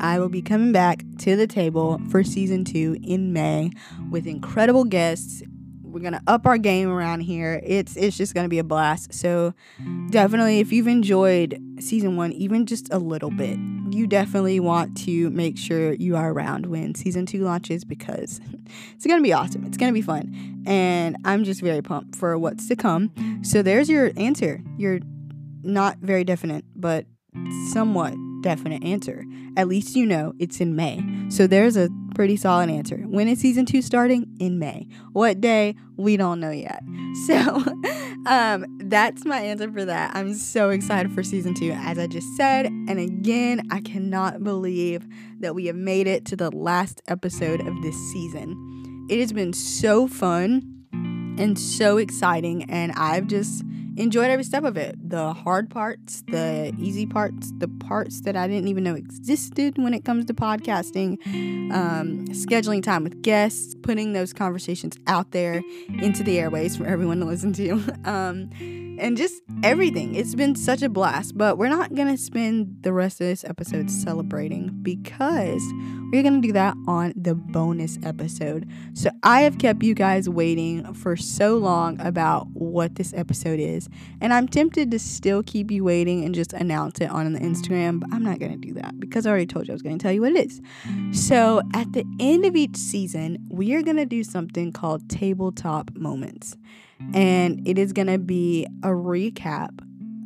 I 0.00 0.18
will 0.18 0.30
be 0.30 0.40
coming 0.40 0.72
back 0.72 1.04
to 1.18 1.36
the 1.36 1.46
table 1.46 2.00
for 2.10 2.24
season 2.24 2.64
two 2.64 2.96
in 3.02 3.32
May 3.34 3.70
with 4.10 4.26
incredible 4.26 4.84
guests. 4.84 5.42
We're 5.90 6.00
gonna 6.00 6.22
up 6.26 6.46
our 6.46 6.58
game 6.58 6.88
around 6.88 7.20
here. 7.20 7.60
It's 7.64 7.96
it's 7.96 8.16
just 8.16 8.34
gonna 8.34 8.48
be 8.48 8.58
a 8.58 8.64
blast. 8.64 9.12
So 9.12 9.54
definitely, 10.10 10.60
if 10.60 10.72
you've 10.72 10.86
enjoyed 10.86 11.60
season 11.80 12.16
one 12.16 12.32
even 12.32 12.66
just 12.66 12.92
a 12.92 12.98
little 12.98 13.30
bit, 13.30 13.58
you 13.90 14.06
definitely 14.06 14.60
want 14.60 14.96
to 14.98 15.30
make 15.30 15.58
sure 15.58 15.94
you 15.94 16.16
are 16.16 16.32
around 16.32 16.66
when 16.66 16.94
season 16.94 17.26
two 17.26 17.42
launches 17.42 17.84
because 17.84 18.40
it's 18.94 19.06
gonna 19.06 19.22
be 19.22 19.32
awesome. 19.32 19.64
It's 19.64 19.76
gonna 19.76 19.92
be 19.92 20.02
fun, 20.02 20.62
and 20.66 21.16
I'm 21.24 21.44
just 21.44 21.60
very 21.60 21.82
pumped 21.82 22.16
for 22.16 22.38
what's 22.38 22.68
to 22.68 22.76
come. 22.76 23.12
So 23.42 23.62
there's 23.62 23.88
your 23.88 24.12
answer. 24.16 24.62
You're 24.76 25.00
not 25.62 25.98
very 25.98 26.24
definite, 26.24 26.64
but 26.74 27.06
somewhat 27.72 28.14
definite 28.42 28.82
answer. 28.84 29.24
At 29.56 29.68
least 29.68 29.96
you 29.96 30.06
know 30.06 30.32
it's 30.38 30.60
in 30.60 30.76
May. 30.76 31.02
So 31.28 31.46
there's 31.46 31.76
a 31.76 31.88
pretty 32.20 32.36
solid 32.36 32.68
answer. 32.68 32.98
When 32.98 33.28
is 33.28 33.40
season 33.40 33.64
two 33.64 33.80
starting? 33.80 34.26
In 34.38 34.58
May. 34.58 34.86
What 35.12 35.40
day? 35.40 35.74
We 35.96 36.18
don't 36.18 36.38
know 36.38 36.50
yet. 36.50 36.82
So 37.26 37.64
um, 38.26 38.66
that's 38.84 39.24
my 39.24 39.40
answer 39.40 39.72
for 39.72 39.84
that. 39.84 40.14
I'm 40.14 40.34
so 40.34 40.68
excited 40.70 41.12
for 41.12 41.22
season 41.22 41.54
two, 41.54 41.72
as 41.72 41.98
I 41.98 42.06
just 42.06 42.36
said. 42.36 42.66
And 42.66 43.00
again, 43.00 43.66
I 43.70 43.80
cannot 43.80 44.44
believe 44.44 45.08
that 45.40 45.54
we 45.54 45.66
have 45.66 45.76
made 45.76 46.06
it 46.06 46.26
to 46.26 46.36
the 46.36 46.50
last 46.50 47.00
episode 47.08 47.66
of 47.66 47.82
this 47.82 47.96
season. 48.12 49.06
It 49.08 49.18
has 49.18 49.32
been 49.32 49.52
so 49.54 50.06
fun 50.06 50.84
and 50.92 51.58
so 51.58 51.96
exciting, 51.96 52.70
and 52.70 52.92
I've 52.92 53.26
just 53.26 53.64
enjoyed 54.00 54.30
every 54.30 54.44
step 54.44 54.64
of 54.64 54.76
it 54.76 54.96
the 55.08 55.32
hard 55.32 55.70
parts, 55.70 56.22
the 56.28 56.72
easy 56.78 57.06
parts, 57.06 57.52
the 57.58 57.68
parts 57.68 58.22
that 58.22 58.36
I 58.36 58.46
didn't 58.48 58.68
even 58.68 58.84
know 58.84 58.94
existed 58.94 59.76
when 59.78 59.94
it 59.94 60.04
comes 60.04 60.24
to 60.26 60.34
podcasting, 60.34 61.18
um, 61.72 62.26
scheduling 62.28 62.82
time 62.82 63.04
with 63.04 63.22
guests, 63.22 63.74
putting 63.82 64.12
those 64.12 64.32
conversations 64.32 64.96
out 65.06 65.32
there 65.32 65.62
into 65.88 66.22
the 66.22 66.38
airways 66.38 66.76
for 66.76 66.86
everyone 66.86 67.20
to 67.20 67.26
listen 67.26 67.52
to. 67.54 67.80
Um, 68.04 68.50
and 69.00 69.16
just 69.16 69.42
everything. 69.62 70.14
It's 70.14 70.34
been 70.34 70.54
such 70.54 70.82
a 70.82 70.88
blast, 70.88 71.36
but 71.36 71.58
we're 71.58 71.68
not 71.68 71.94
going 71.94 72.08
to 72.08 72.16
spend 72.16 72.82
the 72.82 72.92
rest 72.92 73.20
of 73.20 73.26
this 73.26 73.44
episode 73.44 73.90
celebrating 73.90 74.70
because 74.82 75.62
we're 76.12 76.22
going 76.22 76.40
to 76.40 76.46
do 76.46 76.52
that 76.52 76.76
on 76.86 77.12
the 77.16 77.34
bonus 77.34 77.98
episode. 78.02 78.68
So 78.94 79.10
I 79.22 79.42
have 79.42 79.58
kept 79.58 79.82
you 79.82 79.94
guys 79.94 80.28
waiting 80.28 80.92
for 80.92 81.16
so 81.16 81.56
long 81.56 82.00
about 82.00 82.48
what 82.52 82.96
this 82.96 83.14
episode 83.14 83.58
is, 83.58 83.88
and 84.20 84.32
I'm 84.32 84.46
tempted 84.46 84.90
to 84.90 84.98
still 84.98 85.42
keep 85.42 85.70
you 85.70 85.82
waiting 85.82 86.24
and 86.24 86.34
just 86.34 86.52
announce 86.52 87.00
it 87.00 87.10
on 87.10 87.32
the 87.32 87.40
Instagram, 87.40 88.00
but 88.00 88.12
I'm 88.12 88.22
not 88.22 88.38
going 88.38 88.52
to 88.52 88.58
do 88.58 88.74
that 88.74 89.00
because 89.00 89.26
I 89.26 89.30
already 89.30 89.46
told 89.46 89.66
you 89.66 89.72
I 89.72 89.74
was 89.74 89.82
going 89.82 89.98
to 89.98 90.02
tell 90.02 90.12
you 90.12 90.20
what 90.20 90.32
it 90.32 90.46
is. 90.46 90.60
So 91.12 91.62
at 91.74 91.92
the 91.92 92.04
end 92.20 92.44
of 92.44 92.54
each 92.54 92.76
season, 92.76 93.46
we 93.50 93.74
are 93.74 93.82
going 93.82 93.96
to 93.96 94.06
do 94.06 94.22
something 94.24 94.72
called 94.72 95.08
tabletop 95.08 95.94
moments 95.94 96.56
and 97.14 97.66
it 97.66 97.78
is 97.78 97.92
going 97.92 98.06
to 98.06 98.18
be 98.18 98.66
a 98.82 98.88
recap 98.88 99.70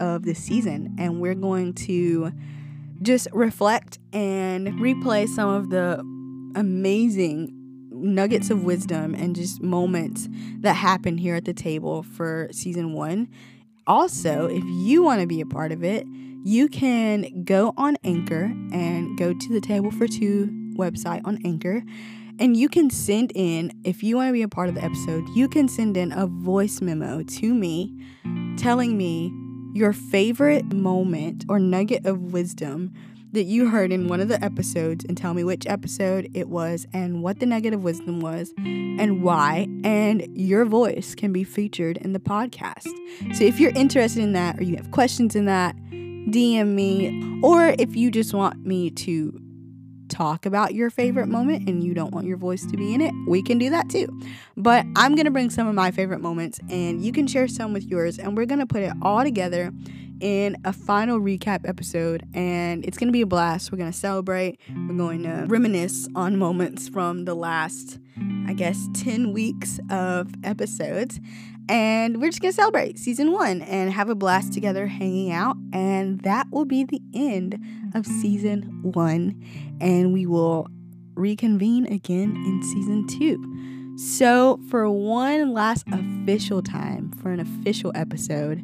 of 0.01 0.25
the 0.25 0.35
season 0.35 0.95
and 0.99 1.21
we're 1.21 1.35
going 1.35 1.73
to 1.73 2.33
just 3.03 3.29
reflect 3.33 3.99
and 4.13 4.69
replay 4.75 5.29
some 5.29 5.49
of 5.49 5.71
the 5.71 5.99
amazing 6.57 7.53
nuggets 7.91 8.51
of 8.51 8.65
wisdom 8.65 9.15
and 9.15 9.35
just 9.37 9.63
moments 9.63 10.29
that 10.61 10.75
happened 10.75 11.21
here 11.21 11.37
at 11.37 11.45
the 11.45 11.55
table 11.55 12.03
for 12.03 12.49
season 12.53 12.93
1. 12.93 13.29
Also, 13.87 14.47
if 14.47 14.65
you 14.65 15.03
want 15.03 15.21
to 15.21 15.27
be 15.27 15.41
a 15.41 15.47
part 15.47 15.73
of 15.73 15.85
it, 15.85 16.07
you 16.45 16.69
can 16.69 17.45
go 17.45 17.73
on 17.77 17.97
Anchor 18.05 18.45
and 18.73 19.17
go 19.17 19.33
to 19.33 19.53
the 19.53 19.61
Table 19.61 19.91
for 19.91 20.07
Too 20.07 20.51
website 20.77 21.23
on 21.25 21.39
Anchor 21.45 21.83
And 22.39 22.57
you 22.57 22.69
can 22.69 22.91
send 22.91 23.33
in, 23.35 23.73
if 23.85 24.03
you 24.03 24.17
want 24.17 24.29
to 24.29 24.33
be 24.33 24.43
a 24.43 24.49
part 24.49 24.69
of 24.69 24.75
the 24.75 24.85
episode, 24.85 25.29
you 25.31 25.49
can 25.49 25.69
send 25.69 25.97
in 25.97 26.13
a 26.13 26.27
voice 26.27 26.81
memo 26.81 27.23
to 27.23 27.55
me 27.55 27.97
telling 28.57 28.97
me 28.97 29.33
your 29.73 29.93
favorite 29.93 30.73
moment 30.73 31.45
or 31.49 31.59
nugget 31.59 32.07
of 32.07 32.33
wisdom 32.33 32.93
that 33.33 33.45
you 33.45 33.69
heard 33.69 33.91
in 33.91 34.07
one 34.07 34.21
of 34.21 34.29
the 34.29 34.43
episodes 34.45 35.05
and 35.05 35.17
tell 35.17 35.35
me 35.35 35.43
which 35.43 35.67
episode 35.67 36.31
it 36.35 36.49
was 36.49 36.87
and 36.93 37.23
what 37.23 37.41
the 37.41 37.47
nugget 37.47 37.75
of 37.75 37.83
wisdom 37.83 38.21
was 38.21 38.53
and 38.59 39.23
why. 39.23 39.67
And 39.83 40.27
your 40.37 40.65
voice 40.65 41.15
can 41.17 41.33
be 41.33 41.43
featured 41.43 41.97
in 41.99 42.13
the 42.13 42.21
podcast. 42.21 42.89
So 43.35 43.45
if 43.45 43.59
you're 43.59 43.73
interested 43.75 44.23
in 44.23 44.33
that 44.35 44.59
or 44.59 44.63
you 44.63 44.77
have 44.77 44.93
questions 44.93 45.35
in 45.35 45.47
that, 45.47 45.77
DM 45.91 46.69
me. 46.75 47.41
Or 47.43 47.75
if 47.79 47.97
you 47.97 48.11
just 48.11 48.33
want 48.33 48.65
me 48.65 48.91
to 48.91 49.39
talk 50.09 50.47
about 50.47 50.75
your 50.75 50.91
favorite 50.91 51.29
moment 51.29 51.69
and 51.69 51.83
you 51.83 51.95
don't 51.95 52.13
want 52.13 52.27
your 52.27 52.37
voice 52.37 52.65
to 52.67 52.77
be 52.77 52.95
in 52.95 53.01
it, 53.01 53.13
we 53.27 53.43
can 53.43 53.59
do 53.59 53.71
that 53.71 53.89
too. 53.89 54.09
But 54.57 54.87
I'm 54.97 55.15
going 55.15 55.25
to 55.25 55.31
bring 55.31 55.51
some 55.51 55.67
of 55.67 55.75
my 55.75 55.91
favorite 55.91 56.21
moments 56.21 56.61
and 56.71 57.05
you 57.05 57.13
can 57.13 57.27
share 57.27 57.49
some 57.49 57.73
with 57.73 57.85
yours 57.85 58.19
and 58.19 58.37
we're 58.37 58.47
going 58.47 58.61
to 58.61 58.67
put 58.67 58.83
it 58.83 58.93
all 59.03 59.23
together 59.23 59.73
in 60.21 60.57
a 60.65 60.73
final 60.73 61.19
recap 61.19 61.69
episode 61.69 62.25
and 62.35 62.85
it's 62.85 62.97
going 62.97 63.09
to 63.09 63.13
be 63.13 63.23
a 63.23 63.27
blast. 63.27 63.73
We're 63.73 63.79
going 63.79 63.93
to 63.93 63.99
celebrate. 63.99 64.59
We're 64.69 64.97
going 64.97 65.25
to 65.25 65.47
reminisce 65.49 66.09
on 66.15 66.39
moments 66.39 66.89
from 66.89 67.25
the 67.25 67.35
last 67.35 67.99
I 68.47 68.53
guess 68.53 68.89
10 68.95 69.33
weeks 69.33 69.81
of 69.91 70.33
episodes 70.45 71.19
and 71.69 72.21
we're 72.21 72.29
just 72.29 72.41
going 72.41 72.53
to 72.53 72.57
celebrate 72.57 72.99
season 72.99 73.33
1 73.33 73.63
and 73.63 73.93
have 73.93 74.09
a 74.09 74.15
blast 74.15 74.53
together 74.53 74.87
hanging 74.87 75.33
out. 75.33 75.57
And 75.73 76.21
that 76.21 76.47
will 76.51 76.65
be 76.65 76.85
the 76.85 77.01
end 77.15 77.55
of 77.95 78.05
mm-hmm. 78.05 78.21
season 78.21 78.81
1 78.83 79.79
and 79.81 80.13
we 80.13 80.27
will 80.27 80.69
reconvene 81.15 81.87
again 81.87 82.37
in 82.37 82.63
season 82.63 83.07
two. 83.07 83.97
So, 83.97 84.59
for 84.69 84.91
one 84.91 85.53
last 85.53 85.85
official 85.93 86.63
time, 86.63 87.13
for 87.23 87.31
an 87.31 87.41
official 87.41 87.93
episode 87.95 88.63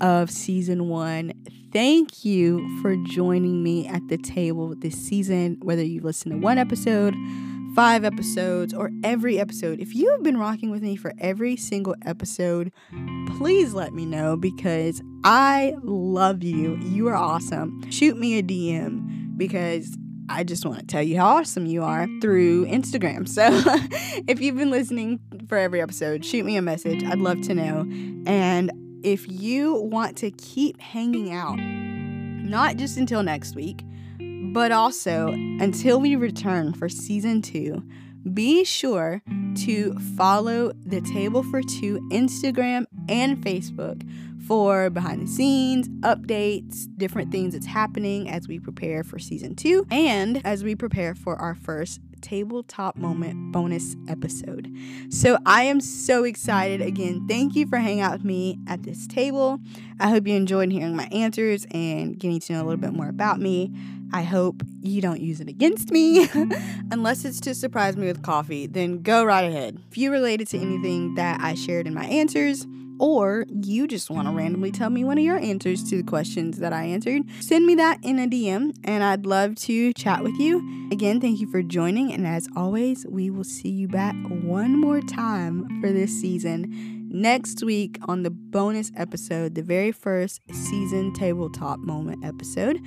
of 0.00 0.30
season 0.30 0.88
one, 0.88 1.32
thank 1.70 2.24
you 2.24 2.66
for 2.80 2.96
joining 3.08 3.62
me 3.62 3.86
at 3.86 4.06
the 4.08 4.16
table 4.16 4.74
this 4.74 4.96
season, 4.96 5.58
whether 5.60 5.82
you 5.82 6.00
listen 6.00 6.32
to 6.32 6.38
one 6.38 6.56
episode, 6.56 7.14
five 7.74 8.04
episodes, 8.04 8.72
or 8.72 8.90
every 9.02 9.38
episode. 9.38 9.80
If 9.80 9.94
you 9.94 10.10
have 10.10 10.22
been 10.22 10.38
rocking 10.38 10.70
with 10.70 10.82
me 10.82 10.96
for 10.96 11.12
every 11.18 11.56
single 11.56 11.94
episode, 12.04 12.72
please 13.36 13.74
let 13.74 13.92
me 13.92 14.06
know 14.06 14.36
because 14.36 15.02
I 15.24 15.74
love 15.82 16.42
you. 16.42 16.76
You 16.76 17.08
are 17.08 17.16
awesome. 17.16 17.90
Shoot 17.90 18.16
me 18.16 18.38
a 18.38 18.42
DM 18.42 19.36
because 19.36 19.96
I 20.28 20.44
just 20.44 20.64
want 20.64 20.80
to 20.80 20.86
tell 20.86 21.02
you 21.02 21.18
how 21.18 21.36
awesome 21.36 21.66
you 21.66 21.82
are 21.82 22.06
through 22.20 22.66
Instagram. 22.66 23.28
So 23.34 23.48
if 24.28 24.40
you've 24.40 24.56
been 24.56 24.70
listening 24.70 25.18
for 25.48 25.58
every 25.58 25.82
episode, 25.82 26.24
shoot 26.24 26.46
me 26.46 26.56
a 26.56 26.62
message. 26.62 27.02
I'd 27.02 27.18
love 27.18 27.42
to 27.42 27.54
know. 27.54 27.80
And 28.26 28.70
if 29.02 29.28
you 29.28 29.74
want 29.74 30.16
to 30.18 30.30
keep 30.30 30.80
hanging 30.80 31.32
out, 31.32 31.58
not 31.58 32.76
just 32.76 32.96
until 32.96 33.22
next 33.22 33.56
week, 33.56 33.82
but 34.54 34.70
also 34.70 35.32
until 35.32 36.00
we 36.00 36.14
return 36.14 36.72
for 36.72 36.88
season 36.88 37.42
two, 37.42 37.82
be 38.32 38.62
sure 38.62 39.20
to 39.56 39.92
follow 40.16 40.72
the 40.86 41.00
Table 41.00 41.42
for 41.42 41.60
Too 41.60 41.98
Instagram 42.12 42.86
and 43.08 43.36
Facebook 43.44 44.08
for 44.46 44.90
behind 44.90 45.22
the 45.22 45.26
scenes, 45.26 45.88
updates, 46.02 46.86
different 46.96 47.32
things 47.32 47.54
that's 47.54 47.66
happening 47.66 48.30
as 48.30 48.46
we 48.46 48.60
prepare 48.60 49.02
for 49.02 49.18
season 49.18 49.56
two 49.56 49.88
and 49.90 50.40
as 50.46 50.62
we 50.62 50.76
prepare 50.76 51.16
for 51.16 51.34
our 51.34 51.56
first 51.56 52.00
tabletop 52.24 52.96
moment 52.96 53.52
bonus 53.52 53.96
episode. 54.08 54.74
So 55.10 55.38
I 55.44 55.64
am 55.64 55.80
so 55.80 56.24
excited. 56.24 56.80
Again, 56.80 57.26
thank 57.28 57.54
you 57.54 57.66
for 57.66 57.76
hanging 57.76 58.00
out 58.00 58.12
with 58.12 58.24
me 58.24 58.58
at 58.66 58.82
this 58.82 59.06
table. 59.06 59.60
I 60.00 60.08
hope 60.08 60.26
you 60.26 60.34
enjoyed 60.34 60.72
hearing 60.72 60.96
my 60.96 61.06
answers 61.12 61.66
and 61.70 62.18
getting 62.18 62.40
to 62.40 62.52
know 62.54 62.62
a 62.62 62.64
little 62.64 62.80
bit 62.80 62.94
more 62.94 63.08
about 63.08 63.40
me. 63.40 63.72
I 64.12 64.22
hope 64.22 64.62
you 64.80 65.02
don't 65.02 65.20
use 65.20 65.40
it 65.40 65.48
against 65.48 65.90
me. 65.90 66.28
Unless 66.90 67.24
it's 67.26 67.40
to 67.40 67.54
surprise 67.54 67.96
me 67.96 68.06
with 68.06 68.22
coffee, 68.22 68.66
then 68.66 69.02
go 69.02 69.24
right 69.24 69.44
ahead. 69.44 69.78
If 69.90 69.98
you 69.98 70.10
related 70.10 70.48
to 70.48 70.58
anything 70.58 71.16
that 71.16 71.40
I 71.40 71.54
shared 71.54 71.86
in 71.86 71.94
my 71.94 72.06
answers, 72.06 72.66
or 72.98 73.46
you 73.62 73.86
just 73.86 74.10
want 74.10 74.28
to 74.28 74.34
randomly 74.34 74.70
tell 74.70 74.90
me 74.90 75.04
one 75.04 75.18
of 75.18 75.24
your 75.24 75.38
answers 75.38 75.82
to 75.90 75.96
the 75.96 76.02
questions 76.02 76.58
that 76.58 76.72
I 76.72 76.84
answered, 76.84 77.22
send 77.40 77.66
me 77.66 77.74
that 77.76 77.98
in 78.02 78.18
a 78.18 78.26
DM 78.26 78.74
and 78.84 79.02
I'd 79.02 79.26
love 79.26 79.54
to 79.56 79.92
chat 79.94 80.22
with 80.22 80.38
you. 80.38 80.88
Again, 80.92 81.20
thank 81.20 81.40
you 81.40 81.50
for 81.50 81.62
joining. 81.62 82.12
And 82.12 82.26
as 82.26 82.48
always, 82.56 83.06
we 83.08 83.30
will 83.30 83.44
see 83.44 83.70
you 83.70 83.88
back 83.88 84.14
one 84.28 84.78
more 84.78 85.00
time 85.00 85.80
for 85.80 85.92
this 85.92 86.10
season 86.20 86.94
next 87.10 87.62
week 87.62 87.98
on 88.08 88.24
the 88.24 88.30
bonus 88.30 88.90
episode, 88.96 89.54
the 89.54 89.62
very 89.62 89.92
first 89.92 90.40
season 90.52 91.12
tabletop 91.12 91.78
moment 91.78 92.24
episode. 92.24 92.80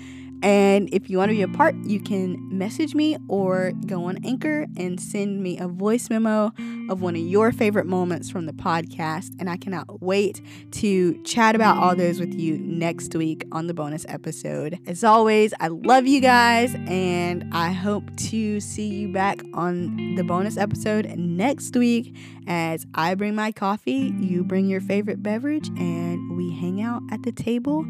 And 0.43 0.89
if 0.93 1.09
you 1.09 1.17
want 1.17 1.29
to 1.29 1.35
be 1.35 1.41
a 1.41 1.47
part, 1.47 1.75
you 1.83 1.99
can 1.99 2.37
message 2.55 2.93
me 2.93 3.17
or 3.27 3.71
go 3.85 4.05
on 4.05 4.23
Anchor 4.23 4.67
and 4.77 4.99
send 4.99 5.41
me 5.41 5.57
a 5.57 5.67
voice 5.67 6.09
memo 6.09 6.51
of 6.89 7.01
one 7.01 7.15
of 7.15 7.21
your 7.21 7.51
favorite 7.51 7.87
moments 7.87 8.29
from 8.29 8.45
the 8.45 8.53
podcast. 8.53 9.31
And 9.39 9.49
I 9.49 9.57
cannot 9.57 10.01
wait 10.01 10.41
to 10.73 11.21
chat 11.23 11.55
about 11.55 11.77
all 11.77 11.95
those 11.95 12.19
with 12.19 12.33
you 12.33 12.57
next 12.59 13.15
week 13.15 13.45
on 13.51 13.67
the 13.67 13.73
bonus 13.73 14.05
episode. 14.07 14.79
As 14.85 15.03
always, 15.03 15.53
I 15.59 15.67
love 15.67 16.07
you 16.07 16.21
guys 16.21 16.75
and 16.87 17.43
I 17.53 17.71
hope 17.71 18.15
to 18.17 18.59
see 18.59 18.87
you 18.87 19.11
back 19.11 19.41
on 19.53 20.15
the 20.15 20.23
bonus 20.23 20.57
episode 20.57 21.07
next 21.17 21.75
week 21.75 22.15
as 22.47 22.85
I 22.93 23.15
bring 23.15 23.35
my 23.35 23.51
coffee, 23.51 24.13
you 24.19 24.43
bring 24.43 24.67
your 24.67 24.81
favorite 24.81 25.21
beverage, 25.21 25.67
and 25.77 26.37
we 26.37 26.51
hang 26.51 26.81
out 26.81 27.01
at 27.11 27.23
the 27.23 27.31
table 27.31 27.85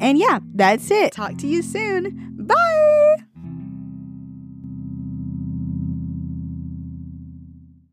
and 0.00 0.18
yeah, 0.18 0.40
that's 0.54 0.90
it. 0.90 1.12
Talk 1.12 1.36
to 1.38 1.46
you 1.46 1.62
soon. 1.62 2.36
Bye. 2.36 3.16